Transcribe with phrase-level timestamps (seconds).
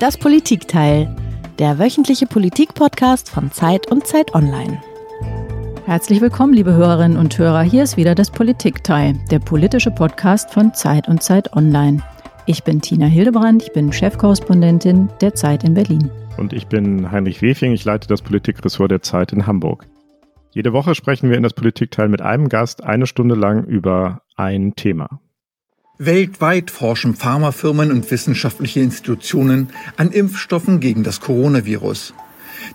[0.00, 1.14] Das Politikteil,
[1.58, 4.80] der wöchentliche Politik-Podcast von Zeit und Zeit Online.
[5.84, 7.60] Herzlich willkommen, liebe Hörerinnen und Hörer.
[7.60, 12.02] Hier ist wieder das Politikteil, der politische Podcast von Zeit und Zeit Online.
[12.46, 16.10] Ich bin Tina Hildebrand, ich bin Chefkorrespondentin der Zeit in Berlin.
[16.38, 19.86] Und ich bin Heinrich Wefing, ich leite das Politikressort der Zeit in Hamburg.
[20.52, 24.74] Jede Woche sprechen wir in das Politikteil mit einem Gast eine Stunde lang über ein
[24.76, 25.20] Thema.
[26.02, 29.68] Weltweit forschen Pharmafirmen und wissenschaftliche Institutionen
[29.98, 32.14] an Impfstoffen gegen das Coronavirus.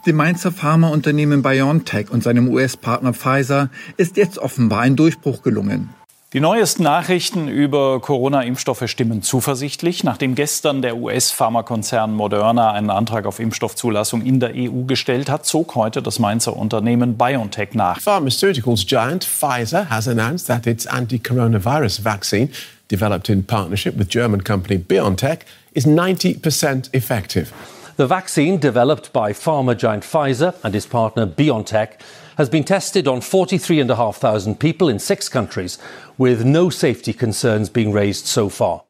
[0.05, 5.89] Dem Mainzer Pharmaunternehmen BioNTech und seinem US-Partner Pfizer ist jetzt offenbar ein Durchbruch gelungen.
[6.33, 10.03] Die neuesten Nachrichten über Corona-Impfstoffe stimmen zuversichtlich.
[10.03, 15.73] Nachdem gestern der US-Pharmakonzern Moderna einen Antrag auf Impfstoffzulassung in der EU gestellt hat, zog
[15.73, 17.99] heute das Mainzer Unternehmen BioNTech nach.
[18.01, 22.49] Pharmaceuticals giant Pfizer has announced that its anti-coronavirus vaccine
[22.87, 25.41] developed in partnership with German company BioNTech,
[25.73, 27.51] is 90% effective.
[27.97, 31.99] The vaccine, developed by pharma giant Pfizer and its partner BioNTech,
[32.37, 35.77] has been tested on 43,500 people in six countries,
[36.17, 38.83] with no safety concerns being raised so far.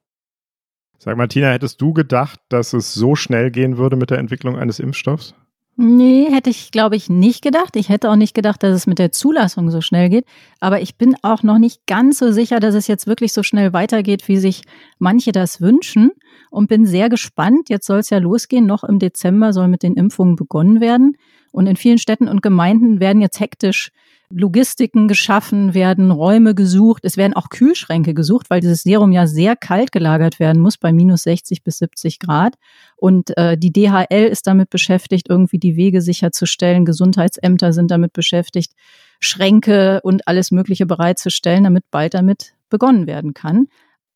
[0.97, 4.57] Sag mal, Tina, hättest du gedacht, dass es so schnell gehen würde mit der Entwicklung
[4.57, 5.35] eines Impfstoffs?
[5.77, 7.75] Nee, hätte ich, glaube ich, nicht gedacht.
[7.75, 10.25] Ich hätte auch nicht gedacht, dass es mit der Zulassung so schnell geht.
[10.61, 13.73] Aber ich bin auch noch nicht ganz so sicher, dass es jetzt wirklich so schnell
[13.73, 14.61] weitergeht, wie sich
[14.99, 16.11] manche das wünschen.
[16.49, 17.67] Und bin sehr gespannt.
[17.67, 18.65] Jetzt soll es ja losgehen.
[18.65, 21.17] Noch im Dezember soll mit den Impfungen begonnen werden.
[21.55, 23.91] Und in vielen Städten und Gemeinden werden jetzt hektisch
[24.29, 27.05] Logistiken geschaffen werden, Räume gesucht.
[27.05, 30.91] Es werden auch Kühlschränke gesucht, weil dieses Serum ja sehr kalt gelagert werden muss bei
[30.91, 32.55] minus 60 bis 70 Grad.
[32.97, 36.83] Und äh, die DHL ist damit beschäftigt, irgendwie die Wege sicherzustellen.
[36.83, 38.73] Gesundheitsämter sind damit beschäftigt,
[39.21, 43.67] Schränke und alles Mögliche bereitzustellen, damit bald damit begonnen werden kann.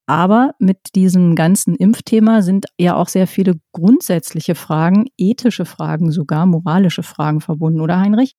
[0.09, 6.47] Aber mit diesem ganzen Impfthema sind ja auch sehr viele grundsätzliche Fragen, ethische Fragen sogar,
[6.47, 8.33] moralische Fragen verbunden, oder Heinrich?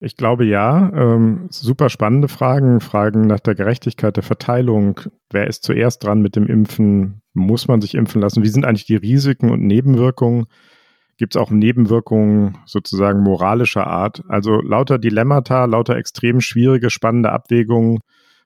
[0.00, 0.92] Ich glaube ja.
[0.94, 2.80] Ähm, super spannende Fragen.
[2.80, 5.00] Fragen nach der Gerechtigkeit der Verteilung.
[5.30, 7.22] Wer ist zuerst dran mit dem Impfen?
[7.32, 8.42] Muss man sich impfen lassen?
[8.42, 10.44] Wie sind eigentlich die Risiken und Nebenwirkungen?
[11.16, 14.22] Gibt es auch Nebenwirkungen sozusagen moralischer Art?
[14.28, 18.00] Also lauter Dilemmata, lauter extrem schwierige, spannende Abwägungen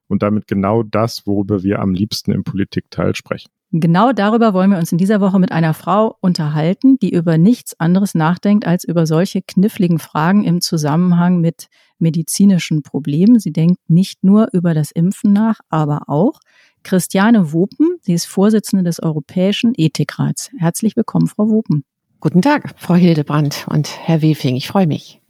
[0.08, 3.48] und damit genau das, worüber wir am liebsten im Politikteil sprechen.
[3.70, 7.78] Genau darüber wollen wir uns in dieser Woche mit einer Frau unterhalten, die über nichts
[7.78, 11.68] anderes nachdenkt als über solche kniffligen Fragen im Zusammenhang mit
[11.98, 13.38] medizinischen Problemen.
[13.38, 16.41] Sie denkt nicht nur über das Impfen nach, aber auch.
[16.82, 20.50] Christiane Wopen, sie ist Vorsitzende des Europäischen Ethikrats.
[20.56, 21.84] Herzlich willkommen, Frau Wopen.
[22.20, 24.56] Guten Tag, Frau Hildebrandt und Herr Wefing.
[24.56, 25.20] Ich freue mich.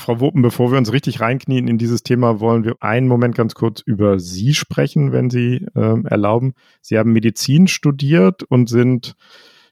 [0.00, 3.54] Frau Wopen, bevor wir uns richtig reinknien in dieses Thema, wollen wir einen Moment ganz
[3.54, 6.54] kurz über Sie sprechen, wenn Sie äh, erlauben.
[6.80, 9.14] Sie haben Medizin studiert und sind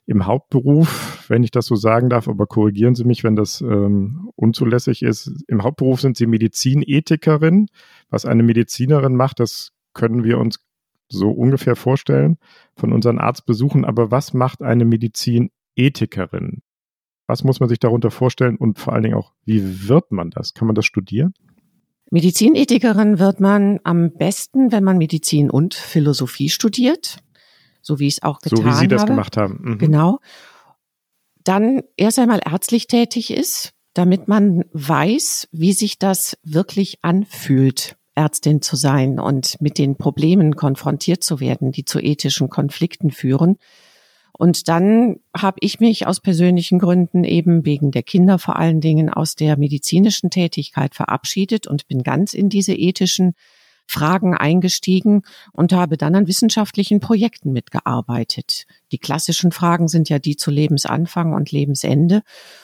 [0.06, 4.30] im Hauptberuf, wenn ich das so sagen darf, aber korrigieren Sie mich, wenn das ähm,
[4.36, 5.32] unzulässig ist.
[5.48, 7.66] Im Hauptberuf sind Sie Medizinethikerin.
[8.08, 10.60] Was eine Medizinerin macht, das können wir uns
[11.08, 12.36] so ungefähr vorstellen
[12.76, 13.84] von unseren Arztbesuchen.
[13.84, 16.62] Aber was macht eine Medizinethikerin?
[17.28, 20.54] Was muss man sich darunter vorstellen und vor allen Dingen auch, wie wird man das?
[20.54, 21.34] Kann man das studieren?
[22.10, 27.18] Medizinethikerin wird man am besten, wenn man Medizin und Philosophie studiert,
[27.82, 28.70] so wie ich es auch getan habe.
[28.70, 29.12] So wie Sie das habe.
[29.12, 29.60] gemacht haben.
[29.62, 29.78] Mhm.
[29.78, 30.18] Genau.
[31.44, 38.62] Dann erst einmal ärztlich tätig ist, damit man weiß, wie sich das wirklich anfühlt, Ärztin
[38.62, 43.58] zu sein und mit den Problemen konfrontiert zu werden, die zu ethischen Konflikten führen.
[44.38, 49.10] Und dann habe ich mich aus persönlichen Gründen eben wegen der Kinder vor allen Dingen
[49.10, 53.34] aus der medizinischen Tätigkeit verabschiedet und bin ganz in diese ethischen
[53.88, 55.22] Fragen eingestiegen
[55.52, 58.66] und habe dann an wissenschaftlichen Projekten mitgearbeitet.
[58.92, 62.22] Die klassischen Fragen sind ja die zu Lebensanfang und Lebensende.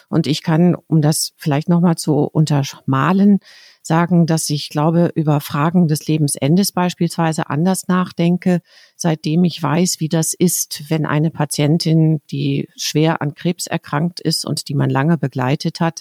[0.09, 3.41] Und ich kann, um das vielleicht nochmal zu untermalen,
[3.87, 8.63] sagen, dass ich glaube, über Fragen des Lebensendes beispielsweise anders nachdenke,
[8.97, 14.47] seitdem ich weiß, wie das ist, wenn eine Patientin, die schwer an Krebs erkrankt ist
[14.47, 16.01] und die man lange begleitet hat,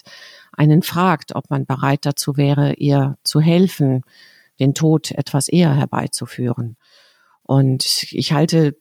[0.52, 4.02] einen fragt, ob man bereit dazu wäre, ihr zu helfen,
[4.58, 6.76] den Tod etwas eher herbeizuführen.
[7.42, 8.76] Und ich halte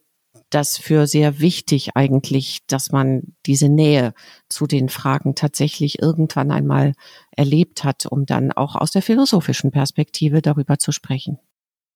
[0.53, 4.13] das für sehr wichtig eigentlich, dass man diese Nähe
[4.49, 6.93] zu den Fragen tatsächlich irgendwann einmal
[7.31, 11.39] erlebt hat, um dann auch aus der philosophischen Perspektive darüber zu sprechen.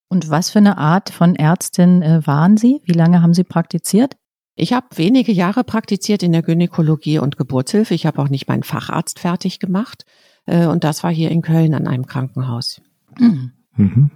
[0.10, 2.82] Und was für eine Art von Ärztin äh, waren Sie?
[2.86, 4.16] Wie lange haben Sie praktiziert?
[4.56, 7.94] Ich habe wenige Jahre praktiziert in der Gynäkologie und Geburtshilfe.
[7.94, 10.06] Ich habe auch nicht meinen Facharzt fertig gemacht.
[10.46, 12.82] Äh, und das war hier in Köln an einem Krankenhaus.
[13.20, 13.52] Mhm.
[13.76, 14.12] Mhm.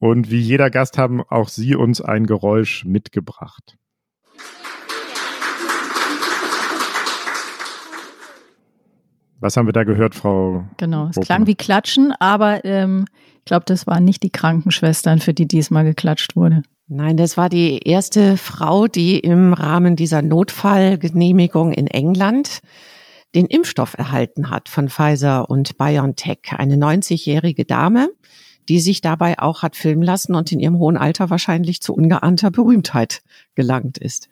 [0.00, 3.76] Und wie jeder Gast haben auch Sie uns ein Geräusch mitgebracht.
[9.40, 10.64] Was haben wir da gehört, Frau?
[10.78, 11.26] Genau, es Wopen?
[11.26, 13.04] klang wie Klatschen, aber ähm,
[13.38, 16.62] ich glaube, das waren nicht die Krankenschwestern, für die diesmal geklatscht wurde.
[16.88, 22.60] Nein, das war die erste Frau, die im Rahmen dieser Notfallgenehmigung in England
[23.34, 26.52] den Impfstoff erhalten hat von Pfizer und BioNTech.
[26.56, 28.08] Eine 90-jährige Dame,
[28.68, 32.50] die sich dabei auch hat filmen lassen und in ihrem hohen Alter wahrscheinlich zu ungeahnter
[32.50, 33.22] Berühmtheit
[33.54, 34.28] gelangt ist.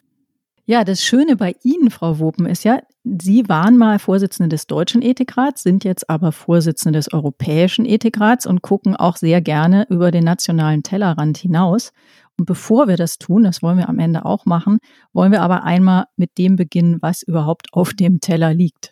[0.69, 5.01] Ja, das Schöne bei Ihnen, Frau Wopen, ist ja, Sie waren mal Vorsitzende des Deutschen
[5.01, 10.25] Ethikrats, sind jetzt aber Vorsitzende des Europäischen Ethikrats und gucken auch sehr gerne über den
[10.25, 11.91] nationalen Tellerrand hinaus.
[12.37, 14.77] Und bevor wir das tun, das wollen wir am Ende auch machen,
[15.11, 18.91] wollen wir aber einmal mit dem beginnen, was überhaupt auf dem Teller liegt.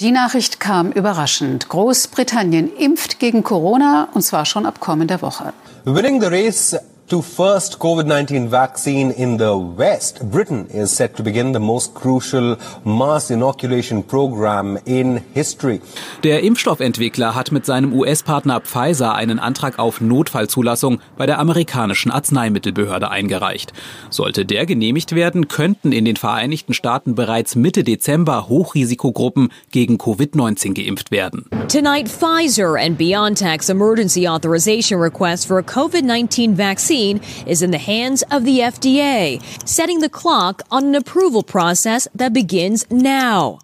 [0.00, 1.68] Die Nachricht kam überraschend.
[1.68, 5.52] Großbritannien impft gegen Corona und zwar schon ab kommender Woche.
[5.84, 6.74] Winning the race
[7.10, 12.56] to first COVID-19 vaccine in the West, Britain is set to begin the most crucial
[12.84, 15.80] mass inoculation program in history.
[16.22, 23.10] Der Impfstoffentwickler hat mit seinem US-Partner Pfizer einen Antrag auf Notfallzulassung bei der amerikanischen Arzneimittelbehörde
[23.10, 23.72] eingereicht.
[24.10, 30.74] Sollte der genehmigt werden, könnten in den Vereinigten Staaten bereits Mitte Dezember Hochrisikogruppen gegen Covid-19
[30.74, 31.46] geimpft werden.
[31.66, 37.78] Tonight Pfizer and BioNTech's emergency authorization request for a COVID-19 vaccine vaccine is in the
[37.78, 43.58] hands of the FDA, setting the clock on an approval process that begins now.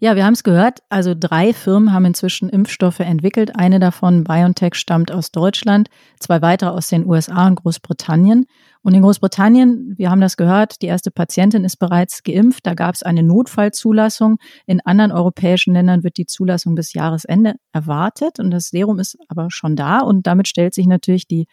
[0.00, 0.80] Ja, wir haben es gehört.
[0.88, 3.54] Also drei Firmen haben inzwischen Impfstoffe entwickelt.
[3.54, 8.46] Eine davon, BioNTech, stammt aus Deutschland, zwei weitere aus den USA und Großbritannien.
[8.82, 12.66] Und in Großbritannien, wir haben das gehört, die erste Patientin ist bereits geimpft.
[12.66, 14.38] Da gab es eine Notfallzulassung.
[14.66, 18.40] In anderen europäischen Ländern wird die Zulassung bis Jahresende erwartet.
[18.40, 20.00] Und das Serum ist aber schon da.
[20.00, 21.46] Und damit stellt sich natürlich die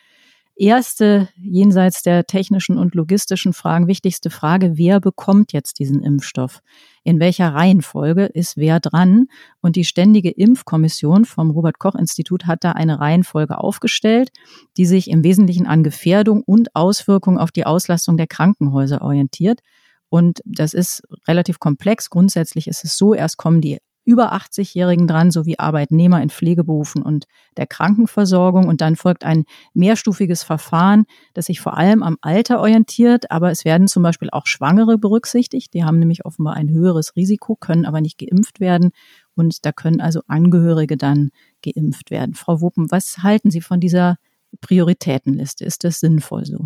[0.59, 6.61] erste, jenseits der technischen und logistischen Fragen, wichtigste Frage, wer bekommt jetzt diesen Impfstoff?
[7.03, 9.27] In welcher Reihenfolge ist wer dran?
[9.61, 14.29] Und die Ständige Impfkommission vom Robert Koch Institut hat da eine Reihenfolge aufgestellt,
[14.77, 19.61] die sich im Wesentlichen an Gefährdung und Auswirkungen auf die Auslastung der Krankenhäuser orientiert.
[20.09, 22.09] Und das ist relativ komplex.
[22.09, 23.79] Grundsätzlich ist es so, erst kommen die
[24.09, 27.25] über 80-Jährigen dran, sowie Arbeitnehmer in Pflegeberufen und
[27.57, 28.67] der Krankenversorgung.
[28.67, 29.45] Und dann folgt ein
[29.75, 33.29] mehrstufiges Verfahren, das sich vor allem am Alter orientiert.
[33.29, 35.75] Aber es werden zum Beispiel auch Schwangere berücksichtigt.
[35.75, 38.89] Die haben nämlich offenbar ein höheres Risiko, können aber nicht geimpft werden.
[39.35, 41.29] Und da können also Angehörige dann
[41.61, 42.33] geimpft werden.
[42.33, 44.17] Frau Wuppen, was halten Sie von dieser
[44.61, 45.65] Prioritätenliste?
[45.65, 46.65] Ist das sinnvoll so?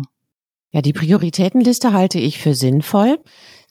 [0.74, 3.20] Ja, die Prioritätenliste halte ich für sinnvoll.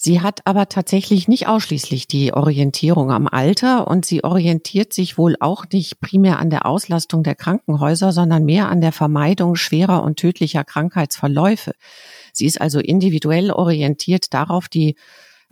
[0.06, 5.38] Sie hat aber tatsächlich nicht ausschließlich die Orientierung am Alter und sie orientiert sich wohl
[5.40, 10.18] auch nicht primär an der Auslastung der Krankenhäuser, sondern mehr an der Vermeidung schwerer und
[10.20, 11.72] tödlicher Krankheitsverläufe.
[12.34, 14.98] Sie ist also individuell orientiert darauf, die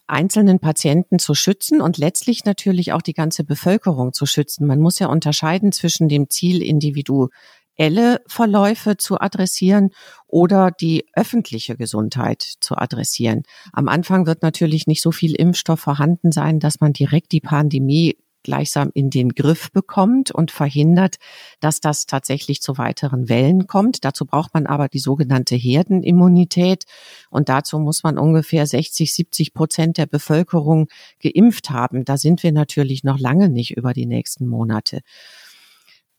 [0.05, 4.67] einzelnen Patienten zu schützen und letztlich natürlich auch die ganze Bevölkerung zu schützen.
[4.67, 7.29] Man muss ja unterscheiden zwischen dem Ziel Individu
[7.77, 9.89] individuelle Verläufe zu adressieren
[10.27, 13.43] oder die öffentliche Gesundheit zu adressieren.
[13.73, 18.17] Am Anfang wird natürlich nicht so viel Impfstoff vorhanden sein, dass man direkt die Pandemie
[18.43, 21.17] gleichsam in den Griff bekommt und verhindert,
[21.59, 24.03] dass das tatsächlich zu weiteren Wellen kommt.
[24.03, 26.85] Dazu braucht man aber die sogenannte Herdenimmunität
[27.29, 30.87] und dazu muss man ungefähr 60, 70 Prozent der Bevölkerung
[31.21, 32.03] geimpft haben.
[32.03, 35.01] Da sind wir natürlich noch lange nicht über die nächsten Monate.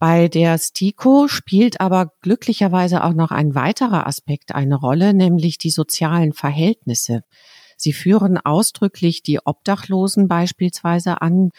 [0.02, 5.70] Bei der STIKO spielt aber glücklicherweise auch noch ein weiterer Aspekt eine Rolle, nämlich die
[5.70, 7.22] sozialen Verhältnisse.
[7.76, 11.50] Sie führen ausdrücklich die Obdachlosen beispielsweise an,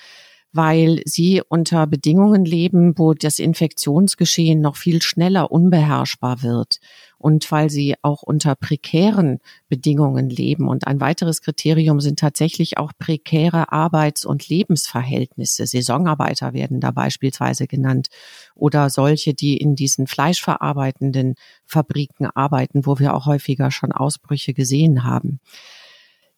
[0.51, 6.81] weil sie unter Bedingungen leben, wo das Infektionsgeschehen noch viel schneller unbeherrschbar wird
[7.23, 9.39] und weil sie auch unter prekären
[9.69, 10.67] Bedingungen leben.
[10.67, 15.65] Und ein weiteres Kriterium sind tatsächlich auch prekäre Arbeits- und Lebensverhältnisse.
[15.65, 18.09] Saisonarbeiter werden da beispielsweise genannt
[18.55, 25.05] oder solche, die in diesen fleischverarbeitenden Fabriken arbeiten, wo wir auch häufiger schon Ausbrüche gesehen
[25.05, 25.39] haben.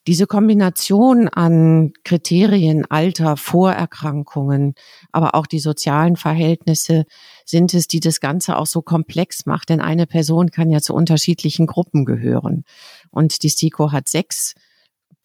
[0.07, 4.75] Diese Kombination an Kriterien, Alter, Vorerkrankungen,
[5.11, 7.05] aber auch die sozialen Verhältnisse
[7.43, 9.69] sind es, die das Ganze auch so komplex macht.
[9.69, 12.65] Denn eine Person kann ja zu unterschiedlichen Gruppen gehören.
[13.09, 14.53] Und die STIKO hat sechs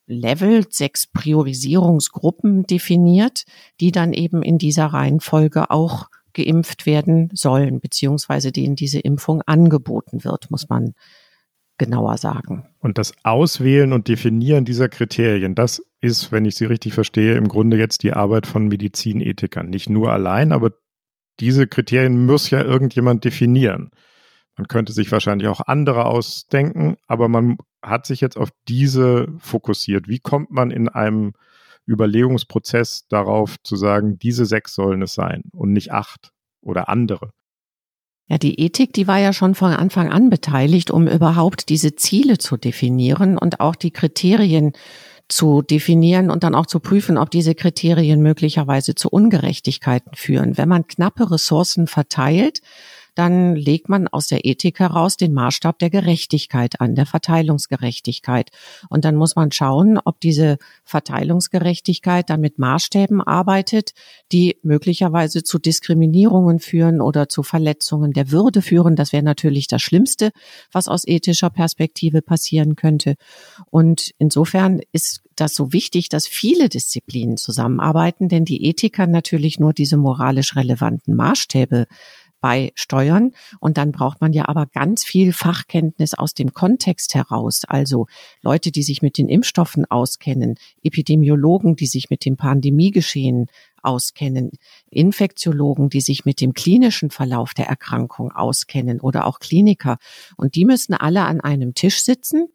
[0.07, 3.45] Level, sechs Priorisierungsgruppen definiert,
[3.81, 10.25] die dann eben in dieser Reihenfolge auch geimpft werden sollen, beziehungsweise denen diese Impfung angeboten
[10.25, 10.95] wird, muss man
[11.81, 12.67] genauer sagen.
[12.79, 17.49] Und das Auswählen und Definieren dieser Kriterien, das ist, wenn ich Sie richtig verstehe, im
[17.49, 19.71] Grunde jetzt die Arbeit von Medizinethikern.
[19.71, 20.73] Nicht nur allein, aber
[21.41, 23.91] diese Kriterien muss ja irgendjemand definieren.
[24.59, 30.07] Man könnte sich wahrscheinlich auch andere ausdenken, aber man hat sich jetzt auf diese fokussiert.
[30.07, 31.33] Wie kommt man in einem
[31.89, 37.33] Überlegungsprozess darauf zu sagen, diese sechs sollen es sein und nicht acht oder andere?
[38.31, 42.39] Ja, die Ethik, die war ja schon von Anfang an beteiligt, um überhaupt diese Ziele
[42.39, 44.73] zu definieren und auch die Kriterien
[45.27, 50.57] zu definieren und dann auch zu prüfen, ob diese Kriterien möglicherweise zu Ungerechtigkeiten führen.
[50.57, 52.61] Wenn man knappe Ressourcen verteilt,
[53.15, 58.51] dann legt man aus der Ethik heraus den Maßstab der Gerechtigkeit an, der Verteilungsgerechtigkeit.
[58.89, 63.93] Und dann muss man schauen, ob diese Verteilungsgerechtigkeit dann mit Maßstäben arbeitet,
[64.33, 68.97] die möglicherweise zu Diskriminierungen führen oder zu Verletzungen der Würde führen.
[68.97, 70.31] Das wäre natürlich das Schlimmste,
[70.73, 73.15] was aus ethischer Perspektive passieren könnte.
[73.71, 79.59] Und insofern ist das so wichtig, dass viele Disziplinen zusammenarbeiten, denn die Ethik kann natürlich
[79.59, 81.87] nur diese moralisch relevanten Maßstäbe
[82.41, 83.33] beisteuern.
[83.61, 87.63] Und dann braucht man ja aber ganz viel Fachkenntnis aus dem Kontext heraus.
[87.67, 88.07] Also
[88.43, 93.47] Leute, die sich mit den Impfstoffen auskennen, Epidemiologen, die sich mit dem Pandemiegeschehen
[93.83, 94.51] auskennen,
[94.91, 99.99] Infektiologen, die sich mit dem klinischen Verlauf der Erkrankung auskennen oder auch Kliniker.
[100.37, 102.49] Und die müssen alle an einem Tisch sitzen,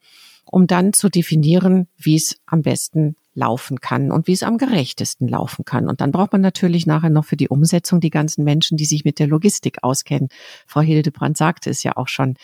[0.46, 5.27] um dann zu definieren, wie es am besten laufen kann und wie es am gerechtesten
[5.27, 5.88] laufen kann.
[5.88, 9.06] Und dann braucht man natürlich nachher noch für die Umsetzung die ganzen Menschen, die sich
[9.06, 10.30] mit der Logistik auskennen.
[10.65, 12.36] Frau Hildebrand sagte es ja auch schon.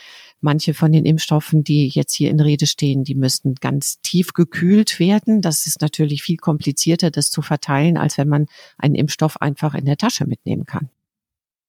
[0.43, 4.99] Manche von den Impfstoffen, die jetzt hier in Rede stehen, die müssten ganz tief gekühlt
[4.99, 5.41] werden.
[5.41, 9.85] Das ist natürlich viel komplizierter, das zu verteilen, als wenn man einen Impfstoff einfach in
[9.85, 10.89] der Tasche mitnehmen kann.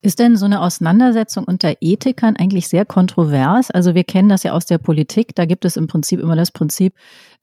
[0.04, 3.70] Ist denn so eine Auseinandersetzung unter Ethikern eigentlich sehr kontrovers?
[3.70, 5.36] Also wir kennen das ja aus der Politik.
[5.36, 6.94] Da gibt es im Prinzip immer das Prinzip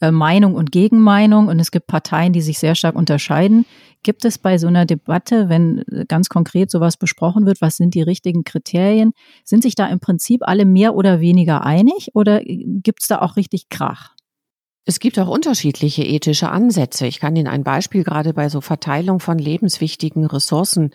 [0.01, 3.65] äh, Meinung und Gegenmeinung und es gibt Parteien, die sich sehr stark unterscheiden.
[4.03, 7.93] Gibt es bei so einer Debatte, wenn äh, ganz konkret sowas besprochen wird, was sind
[7.95, 9.13] die richtigen Kriterien,
[9.45, 13.21] sind sich da im Prinzip alle mehr oder weniger einig oder äh, gibt es da
[13.21, 14.15] auch richtig Krach?
[14.83, 17.07] Es gibt auch unterschiedliche ethische Ansätze.
[17.07, 20.91] Ich kann Ihnen ein Beispiel gerade bei so Verteilung von lebenswichtigen Ressourcen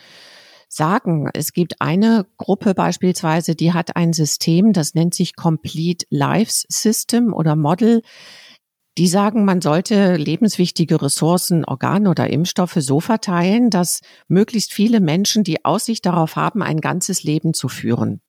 [0.75, 1.29] sagen.
[1.33, 7.33] Es gibt eine Gruppe beispielsweise, die hat ein System, das nennt sich Complete Lives System
[7.33, 8.03] oder Model.
[8.97, 15.43] Die sagen, man sollte lebenswichtige Ressourcen, Organe oder Impfstoffe so verteilen, dass möglichst viele Menschen
[15.43, 18.21] die Aussicht darauf haben, ein ganzes Leben zu führen.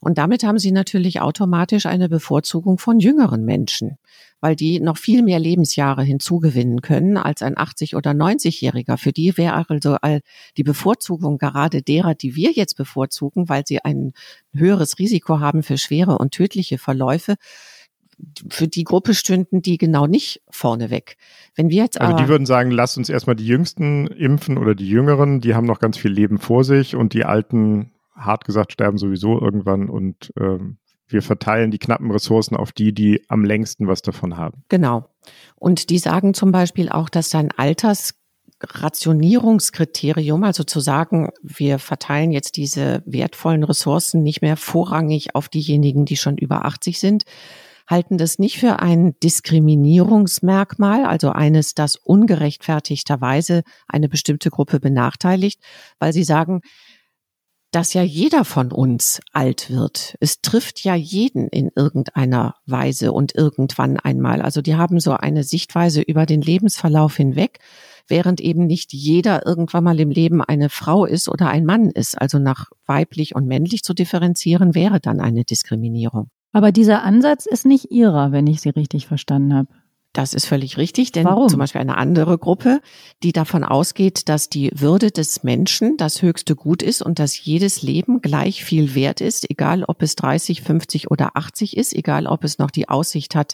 [0.00, 3.98] Und damit haben sie natürlich automatisch eine Bevorzugung von jüngeren Menschen,
[4.40, 8.96] weil die noch viel mehr Lebensjahre hinzugewinnen können als ein 80- oder 90-Jähriger.
[8.96, 9.96] Für die wäre also
[10.56, 14.12] die Bevorzugung gerade derer, die wir jetzt bevorzugen, weil sie ein
[14.52, 17.36] höheres Risiko haben für schwere und tödliche Verläufe,
[18.50, 21.16] für die Gruppe stünden die genau nicht vorneweg.
[21.54, 24.88] Wenn wir jetzt also die würden sagen, lasst uns erstmal die Jüngsten impfen oder die
[24.88, 28.98] Jüngeren, die haben noch ganz viel Leben vor sich und die Alten hart gesagt, sterben
[28.98, 30.76] sowieso irgendwann und ähm,
[31.12, 34.64] wir verteilen die knappen Ressourcen auf die, die am längsten was davon haben.
[34.68, 35.08] Genau.
[35.56, 42.56] Und die sagen zum Beispiel auch, dass ein Altersrationierungskriterium, also zu sagen, wir verteilen jetzt
[42.56, 47.24] diese wertvollen Ressourcen nicht mehr vorrangig auf diejenigen, die schon über 80 sind,
[47.90, 55.60] halten das nicht für ein Diskriminierungsmerkmal, also eines, das ungerechtfertigterweise eine bestimmte Gruppe benachteiligt,
[55.98, 56.60] weil sie sagen,
[57.70, 60.16] dass ja jeder von uns alt wird.
[60.20, 64.42] Es trifft ja jeden in irgendeiner Weise und irgendwann einmal.
[64.42, 67.60] Also die haben so eine Sichtweise über den Lebensverlauf hinweg,
[68.08, 72.20] während eben nicht jeder irgendwann mal im Leben eine Frau ist oder ein Mann ist.
[72.20, 76.28] Also nach weiblich und männlich zu differenzieren wäre dann eine Diskriminierung.
[76.52, 79.68] Aber dieser Ansatz ist nicht Ihrer, wenn ich Sie richtig verstanden habe.
[80.12, 81.48] Das ist völlig richtig, denn Warum?
[81.48, 82.80] zum Beispiel eine andere Gruppe,
[83.22, 87.82] die davon ausgeht, dass die Würde des Menschen das höchste Gut ist und dass jedes
[87.82, 92.42] Leben gleich viel wert ist, egal ob es 30, 50 oder 80 ist, egal ob
[92.42, 93.52] es noch die Aussicht hat,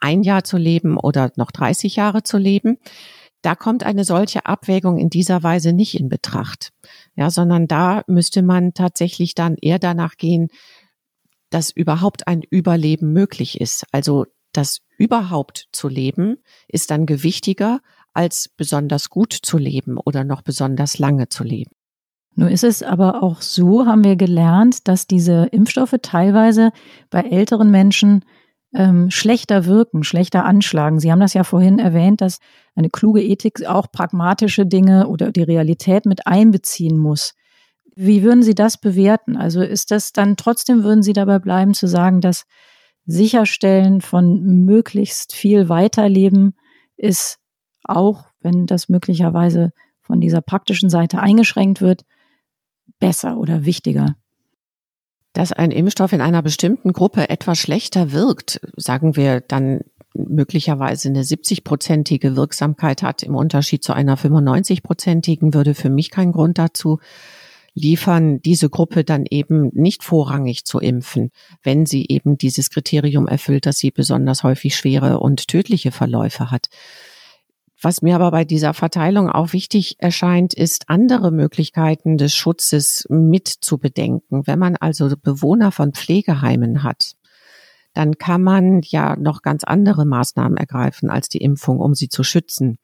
[0.00, 2.78] ein Jahr zu leben oder noch 30 Jahre zu leben.
[3.42, 6.72] Da kommt eine solche Abwägung in dieser Weise nicht in Betracht.
[7.14, 10.48] Ja, sondern da müsste man tatsächlich dann eher danach gehen,
[11.50, 13.84] dass überhaupt ein Überleben möglich ist.
[13.92, 16.38] Also das überhaupt zu leben
[16.68, 17.80] ist dann gewichtiger
[18.12, 21.70] als besonders gut zu leben oder noch besonders lange zu leben.
[22.34, 26.70] Nur ist es aber auch so, haben wir gelernt, dass diese Impfstoffe teilweise
[27.10, 28.24] bei älteren Menschen
[28.72, 31.00] ähm, schlechter wirken, schlechter anschlagen.
[31.00, 32.38] Sie haben das ja vorhin erwähnt, dass
[32.74, 37.34] eine kluge Ethik auch pragmatische Dinge oder die Realität mit einbeziehen muss.
[37.96, 39.36] Wie würden Sie das bewerten?
[39.36, 42.44] Also ist das dann trotzdem, würden Sie dabei bleiben zu sagen, dass
[43.06, 46.54] Sicherstellen von möglichst viel Weiterleben
[46.96, 47.38] ist
[47.84, 52.04] auch, wenn das möglicherweise von dieser praktischen Seite eingeschränkt wird,
[52.98, 54.16] besser oder wichtiger.
[55.32, 59.80] Dass ein Impfstoff in einer bestimmten Gruppe etwas schlechter wirkt, sagen wir dann
[60.14, 66.58] möglicherweise eine 70-prozentige Wirksamkeit hat im Unterschied zu einer 95-prozentigen, würde für mich kein Grund
[66.58, 66.98] dazu
[67.74, 71.30] liefern, diese Gruppe dann eben nicht vorrangig zu impfen,
[71.62, 76.68] wenn sie eben dieses Kriterium erfüllt, dass sie besonders häufig schwere und tödliche Verläufe hat.
[77.82, 83.48] Was mir aber bei dieser Verteilung auch wichtig erscheint, ist andere Möglichkeiten des Schutzes mit
[83.48, 84.46] zu bedenken.
[84.46, 87.12] Wenn man also Bewohner von Pflegeheimen hat,
[87.92, 92.22] dann kann man ja noch ganz andere Maßnahmen ergreifen als die Impfung, um sie zu
[92.22, 92.78] schützen.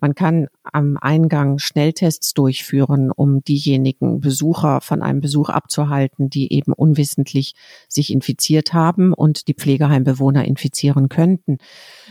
[0.00, 6.72] Man kann am Eingang Schnelltests durchführen, um diejenigen Besucher von einem Besuch abzuhalten, die eben
[6.72, 7.54] unwissentlich
[7.88, 11.58] sich infiziert haben und die Pflegeheimbewohner infizieren könnten.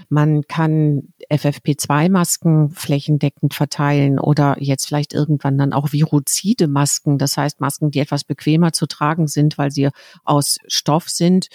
[0.10, 7.62] Man kann FFP2-Masken flächendeckend verteilen oder jetzt vielleicht irgendwann dann auch viruzide Masken, das heißt
[7.62, 9.89] Masken, die etwas bequemer zu tragen sind, weil sie
[10.24, 11.48] aus Stoff sind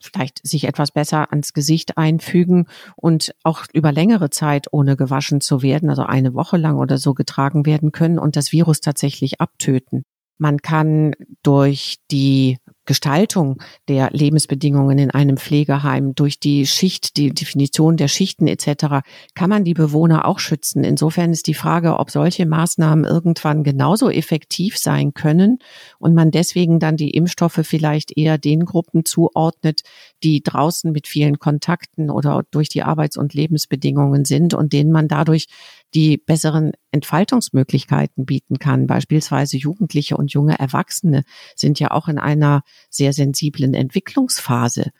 [0.00, 2.66] vielleicht sich etwas besser ans Gesicht einfügen
[2.96, 7.14] und auch über längere Zeit ohne gewaschen zu werden, also eine Woche lang oder so
[7.14, 10.04] getragen werden können und das Virus tatsächlich abtöten.
[10.38, 12.56] Man kann durch die
[12.90, 19.06] Gestaltung der Lebensbedingungen in einem Pflegeheim, durch die Schicht, die Definition der Schichten etc.,
[19.36, 20.82] kann man die Bewohner auch schützen.
[20.82, 25.60] Insofern ist die Frage, ob solche Maßnahmen irgendwann genauso effektiv sein können
[26.00, 29.82] und man deswegen dann die Impfstoffe vielleicht eher den Gruppen zuordnet,
[30.24, 35.06] die draußen mit vielen Kontakten oder durch die Arbeits- und Lebensbedingungen sind und denen man
[35.06, 35.46] dadurch
[35.94, 38.86] die besseren Entfaltungsmöglichkeiten bieten kann.
[38.86, 41.24] Beispielsweise Jugendliche und junge Erwachsene
[41.56, 44.90] sind ja auch in einer sehr sensiblen Entwicklungsphase.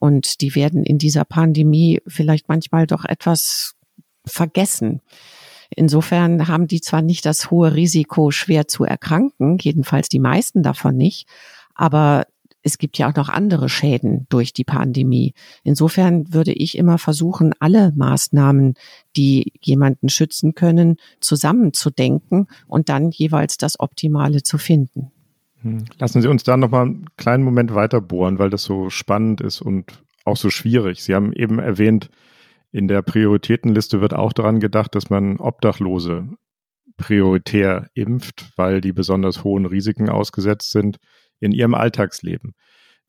[0.00, 3.74] Und die werden in dieser Pandemie vielleicht manchmal doch etwas
[4.26, 5.00] vergessen.
[5.70, 10.96] Insofern haben die zwar nicht das hohe Risiko, schwer zu erkranken, jedenfalls die meisten davon
[10.96, 11.26] nicht,
[11.74, 12.26] aber
[12.62, 15.34] es gibt ja auch noch andere Schäden durch die Pandemie.
[15.64, 18.74] Insofern würde ich immer versuchen, alle Maßnahmen,
[19.16, 25.10] die jemanden schützen können, zusammenzudenken und dann jeweils das Optimale zu finden.
[25.62, 25.84] Hm.
[25.98, 29.40] Lassen Sie uns da noch mal einen kleinen Moment weiter bohren, weil das so spannend
[29.40, 31.02] ist und auch so schwierig.
[31.02, 32.10] Sie haben eben erwähnt,
[32.70, 36.28] in der Prioritätenliste wird auch daran gedacht, dass man Obdachlose
[36.96, 40.98] prioritär impft, weil die besonders hohen Risiken ausgesetzt sind
[41.42, 42.54] in ihrem Alltagsleben.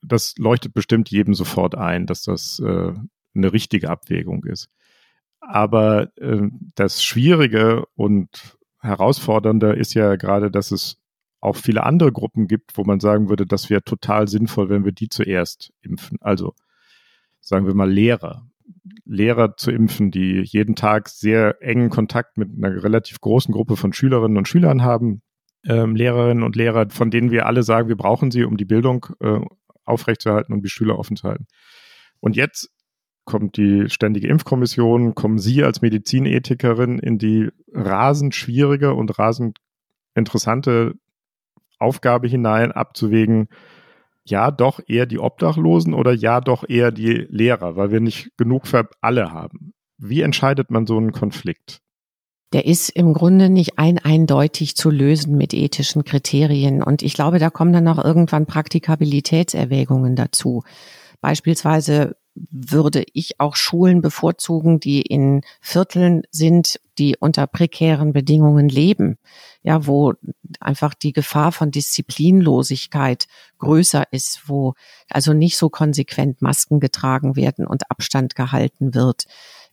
[0.01, 2.93] Das leuchtet bestimmt jedem sofort ein, dass das äh,
[3.35, 4.69] eine richtige Abwägung ist.
[5.39, 10.97] Aber äh, das Schwierige und Herausfordernde ist ja gerade, dass es
[11.39, 14.93] auch viele andere Gruppen gibt, wo man sagen würde, das wäre total sinnvoll, wenn wir
[14.93, 16.17] die zuerst impfen.
[16.21, 16.53] Also
[17.39, 18.47] sagen wir mal Lehrer.
[19.05, 23.91] Lehrer zu impfen, die jeden Tag sehr engen Kontakt mit einer relativ großen Gruppe von
[23.91, 25.21] Schülerinnen und Schülern haben,
[25.67, 29.07] ähm, Lehrerinnen und Lehrer, von denen wir alle sagen, wir brauchen sie, um die Bildung
[29.19, 29.39] äh,
[29.85, 31.47] aufrechtzuerhalten und die Schüler offen zu halten.
[32.19, 32.69] Und jetzt
[33.25, 39.59] kommt die ständige Impfkommission, kommen Sie als Medizinethikerin in die rasend schwierige und rasend
[40.15, 40.93] interessante
[41.79, 43.47] Aufgabe hinein, abzuwägen,
[44.25, 48.67] ja, doch eher die Obdachlosen oder ja, doch eher die Lehrer, weil wir nicht genug
[48.67, 49.73] für alle haben.
[49.97, 51.82] Wie entscheidet man so einen Konflikt?
[52.53, 56.83] Der ist im Grunde nicht ein eindeutig zu lösen mit ethischen Kriterien.
[56.83, 60.63] Und ich glaube, da kommen dann auch irgendwann Praktikabilitätserwägungen dazu.
[61.19, 69.17] Beispielsweise würde ich auch Schulen bevorzugen, die in Vierteln sind, die unter prekären Bedingungen leben.
[69.63, 70.13] Ja, wo
[70.59, 73.27] einfach die Gefahr von Disziplinlosigkeit
[73.59, 74.73] größer ist, wo
[75.09, 79.25] also nicht so konsequent Masken getragen werden und Abstand gehalten wird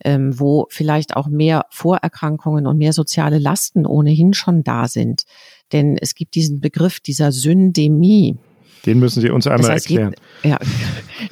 [0.05, 5.25] ähm, wo vielleicht auch mehr Vorerkrankungen und mehr soziale Lasten ohnehin schon da sind.
[5.73, 8.37] Denn es gibt diesen Begriff dieser Syndemie.
[8.87, 10.15] Den müssen Sie uns einmal das heißt, erklären.
[10.43, 10.59] Ja,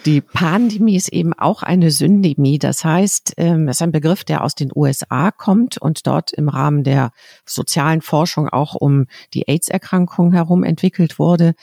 [0.05, 2.59] die Pandemie ist eben auch eine Syndemie.
[2.59, 6.49] Das heißt, ähm, es ist ein Begriff, der aus den USA kommt und dort im
[6.49, 7.11] Rahmen der
[7.47, 11.55] sozialen Forschung auch um die AIDS-Erkrankung herum entwickelt wurde.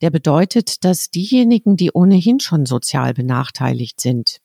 [0.00, 4.40] Der bedeutet, dass diejenigen, die ohnehin schon sozial benachteiligt sind,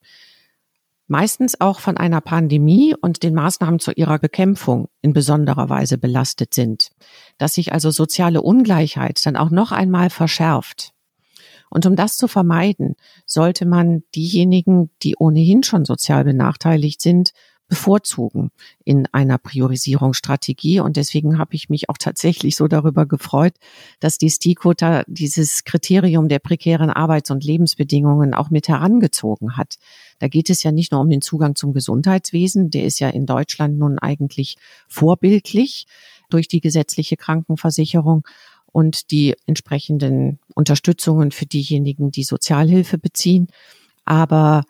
[1.07, 6.53] meistens auch von einer Pandemie und den Maßnahmen zu ihrer Bekämpfung in besonderer Weise belastet
[6.53, 6.89] sind,
[7.37, 10.91] dass sich also soziale Ungleichheit dann auch noch einmal verschärft.
[11.69, 17.31] Und um das zu vermeiden, sollte man diejenigen, die ohnehin schon sozial benachteiligt sind,
[17.67, 18.51] bevorzugen
[18.83, 20.79] in einer Priorisierungsstrategie.
[20.79, 23.53] Und deswegen habe ich mich auch tatsächlich so darüber gefreut,
[23.99, 29.75] dass die STIKO da dieses Kriterium der prekären Arbeits- und Lebensbedingungen auch mit herangezogen hat.
[30.19, 33.25] Da geht es ja nicht nur um den Zugang zum Gesundheitswesen, der ist ja in
[33.25, 35.87] Deutschland nun eigentlich vorbildlich
[36.29, 38.25] durch die gesetzliche Krankenversicherung
[38.71, 43.47] und die entsprechenden Unterstützungen für diejenigen, die Sozialhilfe beziehen.
[44.03, 44.65] Aber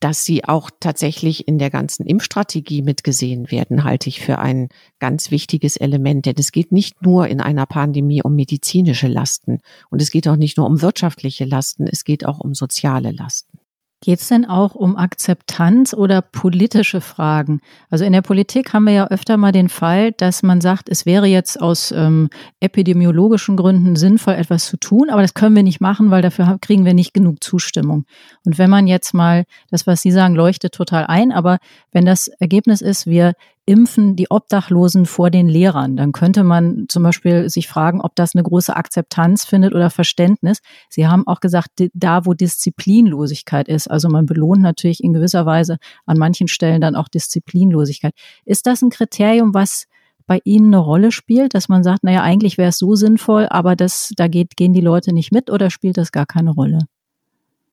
[0.00, 5.30] dass sie auch tatsächlich in der ganzen Impfstrategie mitgesehen werden, halte ich für ein ganz
[5.30, 6.26] wichtiges Element.
[6.26, 9.60] Denn es geht nicht nur in einer Pandemie um medizinische Lasten
[9.90, 13.59] und es geht auch nicht nur um wirtschaftliche Lasten, es geht auch um soziale Lasten.
[14.02, 17.60] Geht es denn auch um Akzeptanz oder politische Fragen?
[17.90, 21.04] Also in der Politik haben wir ja öfter mal den Fall, dass man sagt, es
[21.04, 25.82] wäre jetzt aus ähm, epidemiologischen Gründen sinnvoll, etwas zu tun, aber das können wir nicht
[25.82, 28.06] machen, weil dafür kriegen wir nicht genug Zustimmung.
[28.46, 31.58] Und wenn man jetzt mal, das, was Sie sagen, leuchtet total ein, aber
[31.92, 33.34] wenn das Ergebnis ist, wir
[33.70, 35.96] impfen die Obdachlosen vor den Lehrern.
[35.96, 40.58] Dann könnte man zum Beispiel sich fragen, ob das eine große Akzeptanz findet oder Verständnis.
[40.88, 45.76] Sie haben auch gesagt, da wo Disziplinlosigkeit ist, also man belohnt natürlich in gewisser Weise
[46.04, 48.12] an manchen Stellen dann auch Disziplinlosigkeit.
[48.44, 49.86] Ist das ein Kriterium, was
[50.26, 53.76] bei Ihnen eine Rolle spielt, dass man sagt, naja, eigentlich wäre es so sinnvoll, aber
[53.76, 56.80] das, da geht, gehen die Leute nicht mit oder spielt das gar keine Rolle?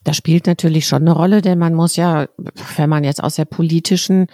[0.04, 2.28] Das spielt natürlich schon eine Rolle, denn man muss ja,
[2.76, 4.28] wenn man jetzt aus der politischen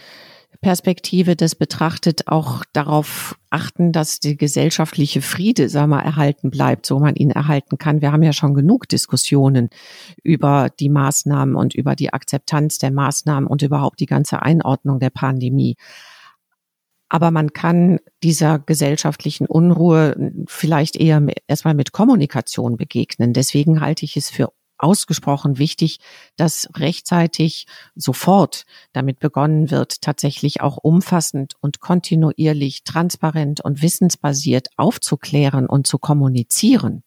[0.63, 6.99] Perspektive das betrachtet, auch darauf achten, dass die gesellschaftliche Friede, sag mal, erhalten bleibt, so
[6.99, 8.01] man ihn erhalten kann.
[8.01, 9.69] Wir haben ja schon genug Diskussionen
[10.23, 15.11] über die Maßnahmen und über die Akzeptanz der Maßnahmen und überhaupt die ganze Einordnung der
[15.11, 15.75] Pandemie.
[17.09, 23.33] Aber man kann dieser gesellschaftlichen Unruhe vielleicht eher erstmal mit Kommunikation begegnen.
[23.33, 24.51] Deswegen halte ich es für
[24.83, 25.99] ausgesprochen wichtig,
[26.35, 27.65] dass rechtzeitig
[27.95, 35.97] sofort damit begonnen wird, tatsächlich auch umfassend und kontinuierlich, transparent und wissensbasiert aufzuklären und zu
[35.97, 37.03] kommunizieren.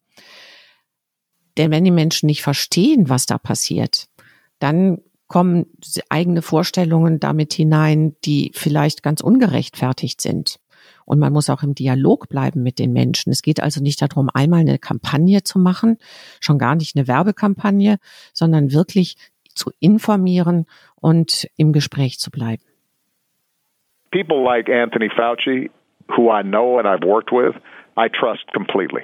[1.56, 4.06] Denn wenn die Menschen nicht verstehen, was da passiert,
[4.58, 5.66] dann kommen
[6.08, 10.58] eigene Vorstellungen damit hinein, die vielleicht ganz ungerechtfertigt sind.
[11.06, 13.30] Und man muss auch im Dialog bleiben mit den Menschen.
[13.30, 15.98] Es geht also nicht darum, einmal eine Kampagne zu machen,
[16.40, 17.96] schon gar nicht eine Werbekampagne,
[18.34, 19.16] sondern wirklich
[19.54, 20.66] zu informieren
[21.00, 22.62] und im Gespräch zu bleiben.
[24.10, 25.70] People like Anthony Fauci,
[26.08, 27.54] who I know and I've worked with,
[27.96, 29.02] I trust completely.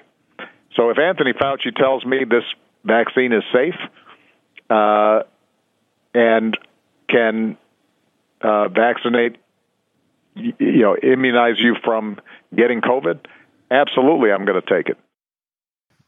[0.77, 2.45] So if Anthony Fauci tells me this
[2.85, 3.79] vaccine is safe
[4.71, 5.23] uh,
[6.15, 6.57] and
[7.09, 7.57] can
[8.41, 9.37] uh, vaccinate
[10.35, 12.19] you know, immunize you from
[12.55, 13.19] getting COVID,
[13.71, 14.99] absolutely I'm going to take it.